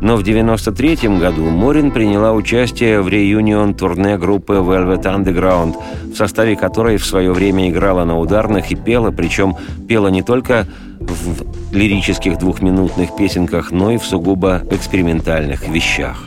но 0.00 0.16
в 0.16 0.20
1993 0.20 1.18
году 1.18 1.44
Морин 1.44 1.90
приняла 1.90 2.32
участие 2.32 3.00
в 3.00 3.08
реюнион-турне 3.08 4.18
группы 4.18 4.54
Velvet 4.54 5.02
Underground, 5.02 5.76
в 6.12 6.16
составе 6.16 6.56
которой 6.56 6.96
в 6.96 7.06
свое 7.06 7.32
время 7.32 7.70
играла 7.70 8.04
на 8.04 8.18
ударных 8.18 8.70
и 8.70 8.74
пела, 8.74 9.10
причем 9.10 9.56
пела 9.88 10.08
не 10.08 10.22
только 10.22 10.66
в 11.00 11.74
лирических 11.74 12.38
двухминутных 12.38 13.16
песенках, 13.16 13.70
но 13.70 13.90
и 13.90 13.98
в 13.98 14.04
сугубо 14.04 14.62
экспериментальных 14.70 15.68
вещах. 15.68 16.26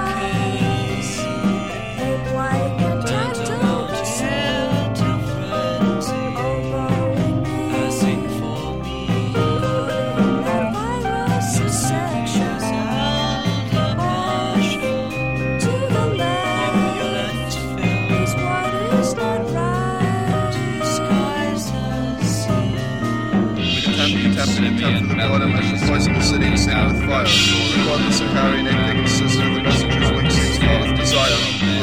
fire. 27.11 27.27
Regardless 27.75 28.21
of 28.21 28.27
carrying 28.31 28.67
anything 28.67 29.03
insisted 29.03 29.43
the 29.43 29.61
messenger's 29.61 30.11
wings 30.15 30.33
seems 30.33 30.57
full 30.63 30.83
of 30.87 30.91
desire. 30.95 31.39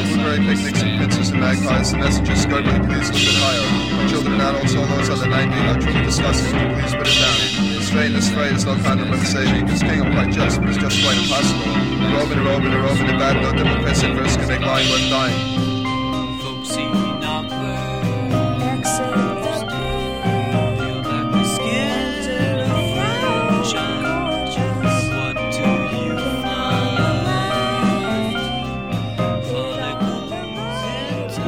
Blueberry 0.09 0.41
picnics 0.41 0.81
and 0.81 0.91
pizzas 0.97 1.29
and 1.31 1.39
magpies, 1.39 1.91
the 1.91 1.97
messengers 1.97 2.45
go 2.45 2.57
by 2.65 2.77
please 2.89 3.09
look 3.13 3.29
at 3.29 3.37
higher. 3.45 4.09
Children 4.09 4.33
and 4.33 4.41
adults, 4.41 4.75
all 4.75 4.87
those 4.87 5.09
other 5.09 5.29
90, 5.29 5.53
are 5.69 5.79
truly 5.79 6.03
disgusting, 6.03 6.57
please 6.73 6.93
put 6.97 7.07
it 7.07 7.17
down. 7.21 7.81
Strain 7.85 8.11
is 8.15 8.25
straight, 8.25 8.53
is 8.53 8.65
not 8.65 8.79
kind 8.81 9.01
of 9.01 9.27
saving. 9.27 9.69
It's 9.69 9.83
king 9.83 10.01
of 10.01 10.09
quite 10.13 10.31
just, 10.31 10.59
but 10.59 10.69
it's 10.69 10.77
just 10.77 10.97
quite 11.03 11.17
impossible. 11.17 11.77
Roman, 12.17 12.39
Roman, 12.45 12.73
Roman, 12.73 13.15
a 13.15 13.17
bad 13.17 13.35
note, 13.41 13.57
democracy, 13.57 14.11
verse 14.13 14.35
can 14.35 14.47
make 14.47 14.61
lying 14.61 14.89
worth 14.89 15.09
dying. 15.09 15.78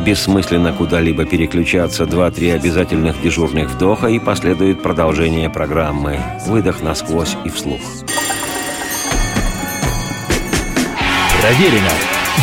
Бессмысленно 0.06 0.74
куда-либо 0.74 1.26
переключаться. 1.26 2.08
Два-три 2.08 2.50
обязательных 2.50 3.22
дежурных 3.22 3.70
вдоха 3.70 4.08
и 4.08 4.18
последует 4.18 4.82
продолжение 4.82 5.50
программы. 5.50 6.20
Выдох 6.48 6.82
насквозь 6.82 7.38
и 7.46 7.50
вслух. 7.50 7.82
Проверено 11.40 11.92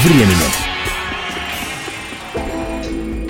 временем. 0.05 0.69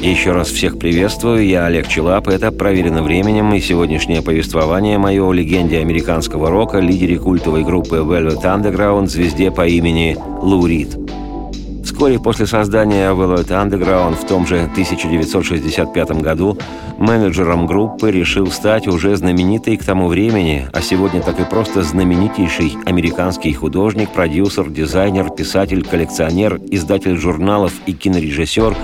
Еще 0.00 0.32
раз 0.32 0.48
всех 0.48 0.78
приветствую, 0.78 1.46
я 1.46 1.66
Олег 1.66 1.88
Челап, 1.88 2.28
это 2.28 2.52
«Проверено 2.52 3.02
временем» 3.02 3.52
и 3.52 3.60
сегодняшнее 3.60 4.22
повествование 4.22 4.96
мое 4.96 5.24
о 5.24 5.32
легенде 5.32 5.80
американского 5.80 6.50
рока, 6.50 6.78
лидере 6.78 7.18
культовой 7.18 7.64
группы 7.64 7.96
Velvet 7.96 8.42
Underground, 8.42 9.06
звезде 9.06 9.50
по 9.50 9.66
имени 9.66 10.16
Лу 10.40 10.66
Рид. 10.66 11.07
Вскоре 11.98 12.20
после 12.20 12.46
создания 12.46 13.10
Velvet 13.10 13.48
Underground 13.48 14.14
в 14.14 14.24
том 14.24 14.46
же 14.46 14.68
1965 14.70 16.10
году 16.22 16.56
менеджером 16.96 17.66
группы 17.66 18.12
решил 18.12 18.52
стать 18.52 18.86
уже 18.86 19.16
знаменитый 19.16 19.76
к 19.76 19.84
тому 19.84 20.06
времени, 20.06 20.68
а 20.72 20.80
сегодня 20.80 21.20
так 21.20 21.40
и 21.40 21.44
просто 21.44 21.82
знаменитейший 21.82 22.76
американский 22.86 23.52
художник, 23.52 24.10
продюсер, 24.10 24.70
дизайнер, 24.70 25.30
писатель, 25.30 25.84
коллекционер, 25.84 26.60
издатель 26.70 27.16
журналов 27.16 27.72
и 27.86 27.92
кинорежиссер, 27.94 28.76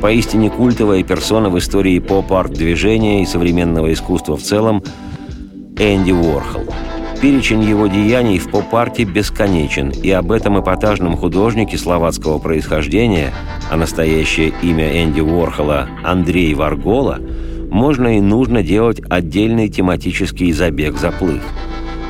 поистине 0.00 0.48
культовая 0.48 1.02
персона 1.02 1.50
в 1.50 1.58
истории 1.58 1.98
поп-арт-движения 1.98 3.24
и 3.24 3.26
современного 3.26 3.92
искусства 3.92 4.36
в 4.36 4.42
целом 4.42 4.84
Энди 5.76 6.12
Уорхол– 6.12 6.72
Перечень 7.20 7.62
его 7.62 7.86
деяний 7.86 8.38
в 8.38 8.50
поп-арте 8.50 9.04
бесконечен, 9.04 9.90
и 9.90 10.10
об 10.10 10.32
этом 10.32 10.58
эпатажном 10.58 11.18
художнике 11.18 11.76
словацкого 11.76 12.38
происхождения, 12.38 13.30
а 13.70 13.76
настоящее 13.76 14.54
имя 14.62 15.04
Энди 15.04 15.20
Уорхола– 15.20 15.86
Андрей 16.02 16.54
Варгола, 16.54 17.18
можно 17.70 18.16
и 18.16 18.22
нужно 18.22 18.62
делать 18.62 19.02
отдельный 19.10 19.68
тематический 19.68 20.50
забег-заплыв. 20.52 21.42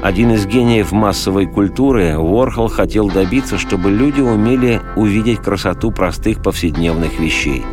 Один 0.01 0.31
из 0.31 0.47
гениев 0.47 0.93
массовой 0.93 1.47
культуры, 1.47 2.17
Уорхол 2.17 2.69
хотел 2.69 3.11
добиться, 3.11 3.59
чтобы 3.59 3.91
люди 3.91 4.21
умели 4.21 4.81
увидеть 4.95 5.41
красоту 5.41 5.91
простых 5.91 6.41
повседневных 6.41 7.19
вещей. 7.19 7.65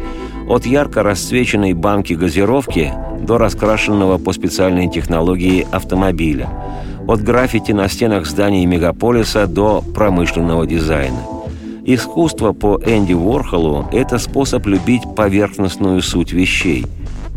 От 0.50 0.66
ярко 0.66 1.04
расцвеченной 1.04 1.74
банки 1.74 2.14
газировки 2.14 2.92
до 3.22 3.38
раскрашенного 3.38 4.18
по 4.18 4.34
специальной 4.34 4.90
технологии 4.90 5.68
автомобиля– 5.72 6.50
от 7.08 7.22
граффити 7.22 7.74
на 7.74 7.90
стенах 7.90 8.26
зданий 8.28 8.66
мегаполиса 8.66 9.48
до 9.48 9.84
промышленного 9.96 10.68
дизайна. 10.68 11.20
Искусство 11.86 12.52
по 12.52 12.82
Энди 12.86 13.14
Уорхолу– 13.14 13.86
это 13.94 14.18
способ 14.18 14.68
любить 14.68 15.04
поверхностную 15.16 16.02
суть 16.02 16.34
вещей. 16.34 16.86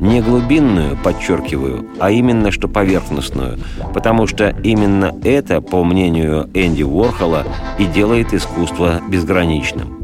Не 0.01 0.23
глубинную, 0.23 0.97
подчеркиваю, 0.97 1.87
а 2.01 2.11
именно 2.11 2.51
что 2.51 2.67
поверхностную, 2.67 3.59
потому 3.95 4.27
что 4.27 4.49
именно 4.65 5.15
это, 5.23 5.61
по 5.61 5.85
мнению 5.85 6.49
Энди 6.55 6.83
Уорхола, 6.83 7.45
и 7.79 7.85
делает 7.85 8.35
искусство 8.35 9.01
безграничным. 9.09 10.00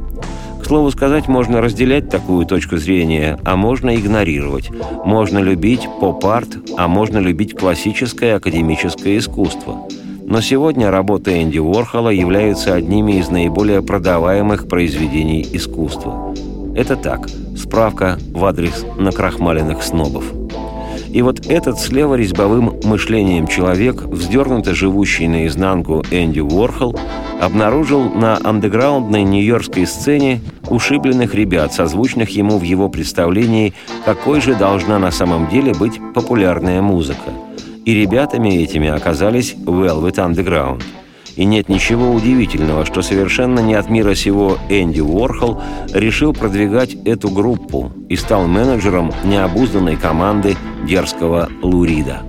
К 0.66 0.68
слову 0.68 0.90
сказать, 0.90 1.28
можно 1.28 1.60
разделять 1.60 2.10
такую 2.10 2.44
точку 2.44 2.76
зрения, 2.76 3.38
а 3.44 3.54
можно 3.54 3.94
игнорировать. 3.94 4.68
Можно 5.04 5.38
любить 5.38 5.86
поп-арт, 6.00 6.58
а 6.76 6.88
можно 6.88 7.18
любить 7.18 7.56
классическое 7.56 8.34
академическое 8.34 9.18
искусство. 9.18 9.86
Но 10.24 10.40
сегодня 10.40 10.90
работы 10.90 11.40
Энди 11.40 11.60
Уорхола 11.60 12.08
являются 12.08 12.74
одними 12.74 13.12
из 13.12 13.28
наиболее 13.28 13.80
продаваемых 13.80 14.66
произведений 14.66 15.46
искусства. 15.52 16.34
Это 16.74 16.96
так, 16.96 17.28
справка 17.56 18.18
в 18.32 18.44
адрес 18.44 18.84
накрахмаленных 18.98 19.84
снобов. 19.84 20.24
И 21.16 21.22
вот 21.22 21.46
этот 21.46 21.78
слева 21.78 22.14
резьбовым 22.14 22.78
мышлением 22.84 23.46
человек, 23.46 24.02
вздернуто 24.02 24.74
живущий 24.74 25.26
наизнанку 25.28 26.04
Энди 26.10 26.40
Уорхол, 26.40 26.94
обнаружил 27.40 28.10
на 28.10 28.38
андеграундной 28.44 29.22
нью-йоркской 29.22 29.86
сцене 29.86 30.42
ушибленных 30.68 31.34
ребят, 31.34 31.72
созвучных 31.72 32.28
ему 32.36 32.58
в 32.58 32.64
его 32.64 32.90
представлении, 32.90 33.72
какой 34.04 34.42
же 34.42 34.54
должна 34.56 34.98
на 34.98 35.10
самом 35.10 35.48
деле 35.48 35.72
быть 35.72 35.98
популярная 36.12 36.82
музыка. 36.82 37.32
И 37.86 37.94
ребятами 37.94 38.50
этими 38.50 38.90
оказались 38.90 39.54
Velvet 39.54 40.16
Underground– 40.16 40.82
и 41.36 41.44
нет 41.44 41.68
ничего 41.68 42.10
удивительного, 42.12 42.84
что 42.84 43.02
совершенно 43.02 43.60
не 43.60 43.74
от 43.74 43.88
мира 43.88 44.14
сего 44.14 44.58
Энди 44.68 45.00
Уорхол 45.00 45.62
решил 45.92 46.32
продвигать 46.32 46.94
эту 47.04 47.28
группу 47.28 47.92
и 48.08 48.16
стал 48.16 48.46
менеджером 48.46 49.12
необузданной 49.24 49.96
команды 49.96 50.56
дерзкого 50.86 51.48
Лурида. 51.62 52.22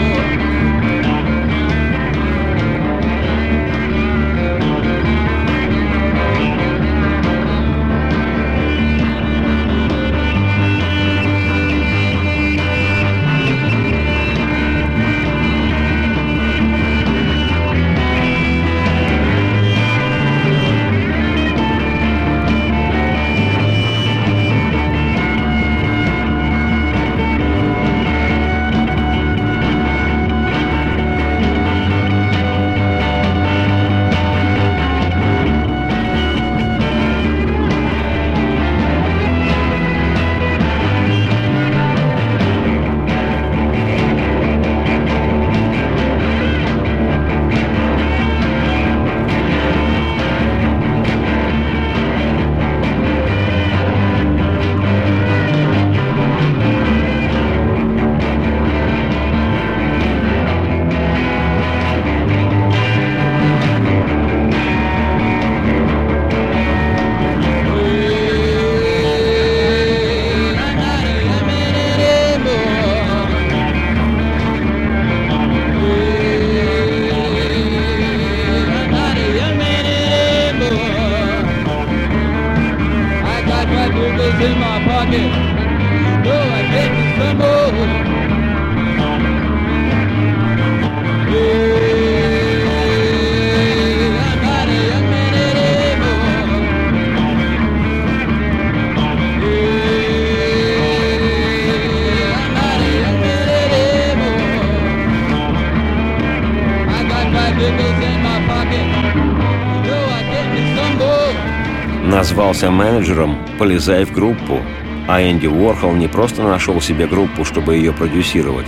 Назвался 112.59 112.71
менеджером 112.71 113.39
«Полезай 113.59 114.05
в 114.05 114.13
группу», 114.13 114.61
а 115.07 115.23
Энди 115.23 115.47
Уорхол 115.47 115.93
не 115.93 116.09
просто 116.09 116.43
нашел 116.43 116.81
себе 116.81 117.07
группу, 117.07 117.45
чтобы 117.45 117.77
ее 117.77 117.93
продюсировать. 117.93 118.67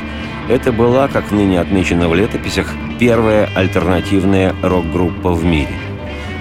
Это 0.49 0.73
была, 0.73 1.09
как 1.09 1.33
ныне 1.33 1.61
отмечено 1.61 2.09
в 2.09 2.15
летописях, 2.15 2.73
первая 3.01 3.49
альтернативная 3.55 4.55
рок-группа 4.63 5.33
в 5.33 5.45
мире. 5.45 5.75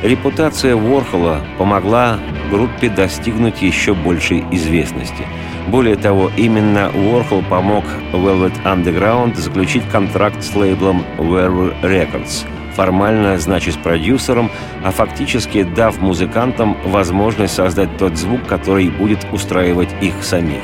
Репутация 0.03 0.75
Уорхола 0.75 1.41
помогла 1.57 2.19
группе 2.51 2.87
достигнуть 2.89 3.63
еще 3.63 3.93
большей 3.93 4.43
известности. 4.51 5.25
Более 5.67 5.95
того, 5.95 6.31
именно 6.37 6.91
Уорхол 6.93 7.41
помог 7.49 7.83
Velvet 8.13 8.53
Underground 8.63 9.35
заключить 9.35 9.89
контракт 9.91 10.43
с 10.43 10.55
лейблом 10.55 11.03
Werewolf 11.17 11.81
Records– 11.81 12.45
формально 12.79 13.37
значит 13.37 13.77
продюсером, 13.83 14.49
а 14.85 14.91
фактически 14.91 15.63
дав 15.63 15.99
музыкантам 15.99 16.77
возможность 16.85 17.53
создать 17.53 17.97
тот 17.97 18.15
звук, 18.15 18.47
который 18.47 18.89
будет 18.89 19.19
устраивать 19.33 19.89
их 19.99 20.23
самих. 20.23 20.61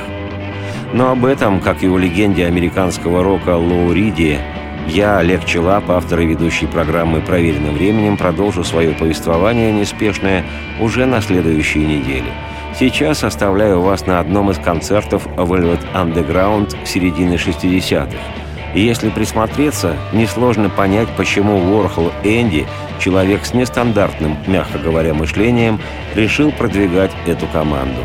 Но 0.93 1.11
об 1.11 1.25
этом, 1.25 1.59
как 1.59 1.83
и 1.83 1.89
о 1.89 1.97
легенде 1.97 2.45
американского 2.45 3.21
рока 3.21 3.57
Лоу 3.57 3.91
Риди, 3.91 4.39
я, 4.87 5.17
Олег 5.17 5.43
Челап, 5.43 5.91
автор 5.91 6.21
и 6.21 6.25
ведущий 6.25 6.67
программы 6.67 7.19
«Проверенным 7.19 7.73
временем», 7.73 8.15
продолжу 8.15 8.63
свое 8.63 8.91
повествование 8.91 9.73
неспешное 9.73 10.45
уже 10.79 11.05
на 11.05 11.19
следующей 11.19 11.79
неделе. 11.79 12.31
Сейчас 12.79 13.25
оставляю 13.25 13.81
вас 13.81 14.05
на 14.05 14.21
одном 14.21 14.51
из 14.51 14.57
концертов 14.57 15.27
Velvet 15.35 15.81
Underground 15.93 16.77
середины 16.85 17.33
60-х– 17.33 18.15
и 18.75 18.81
если 18.81 19.09
присмотреться, 19.09 19.95
несложно 20.11 20.69
понять, 20.69 21.07
почему 21.15 21.57
Уорхол 21.71 22.11
Энди, 22.23 22.67
человек 22.99 23.45
с 23.45 23.53
нестандартным, 23.53 24.37
мягко 24.47 24.77
говоря, 24.77 25.13
мышлением, 25.13 25.79
решил 26.13 26.51
продвигать 26.51 27.11
эту 27.25 27.47
команду. 27.47 28.01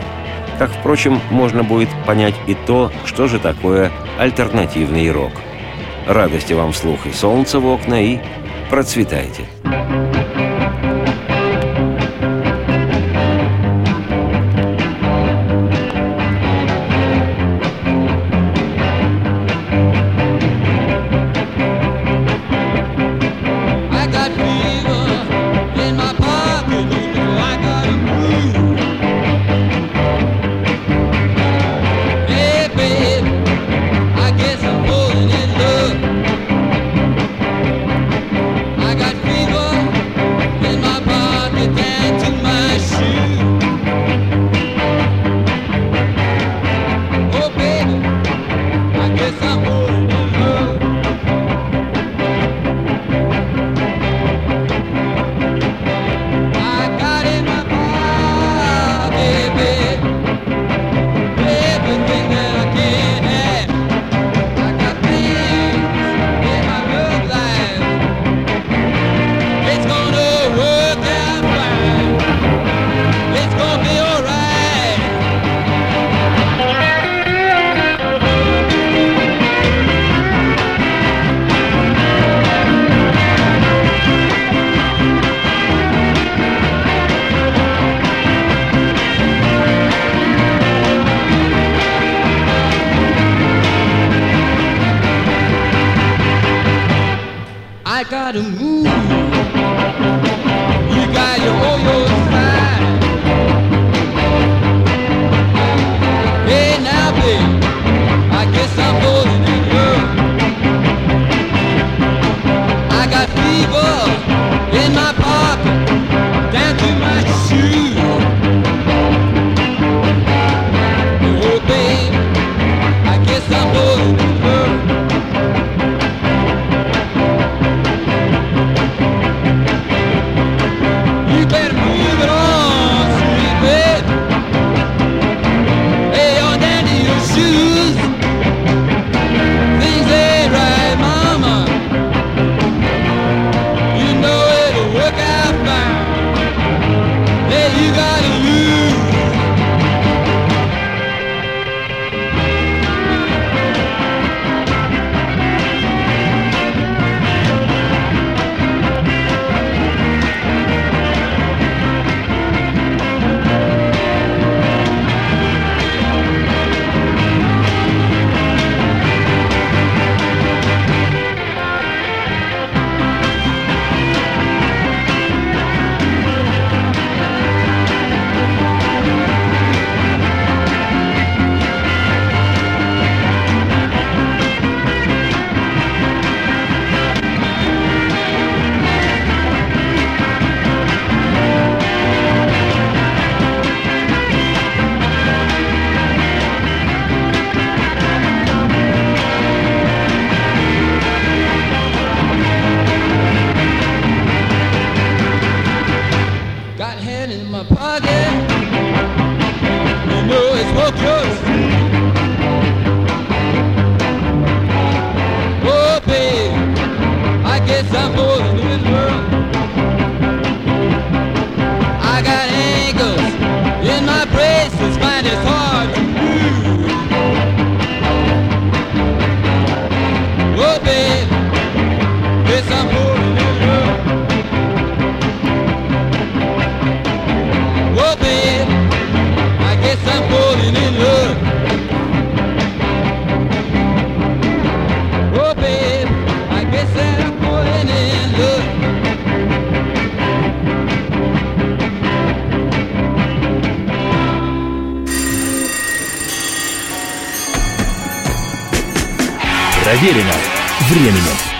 Как, 0.58 0.70
впрочем, 0.70 1.20
можно 1.30 1.64
будет 1.64 1.88
понять 2.06 2.34
и 2.46 2.54
то, 2.54 2.92
что 3.04 3.26
же 3.26 3.40
такое 3.40 3.90
альтернативный 4.18 5.10
рок. 5.10 5.32
Радости 6.06 6.52
вам 6.52 6.72
вслух 6.72 7.04
и 7.04 7.12
солнца 7.12 7.58
в 7.58 7.66
окна, 7.66 8.00
и 8.00 8.20
процветайте. 8.70 9.48
gotta 9.64 9.99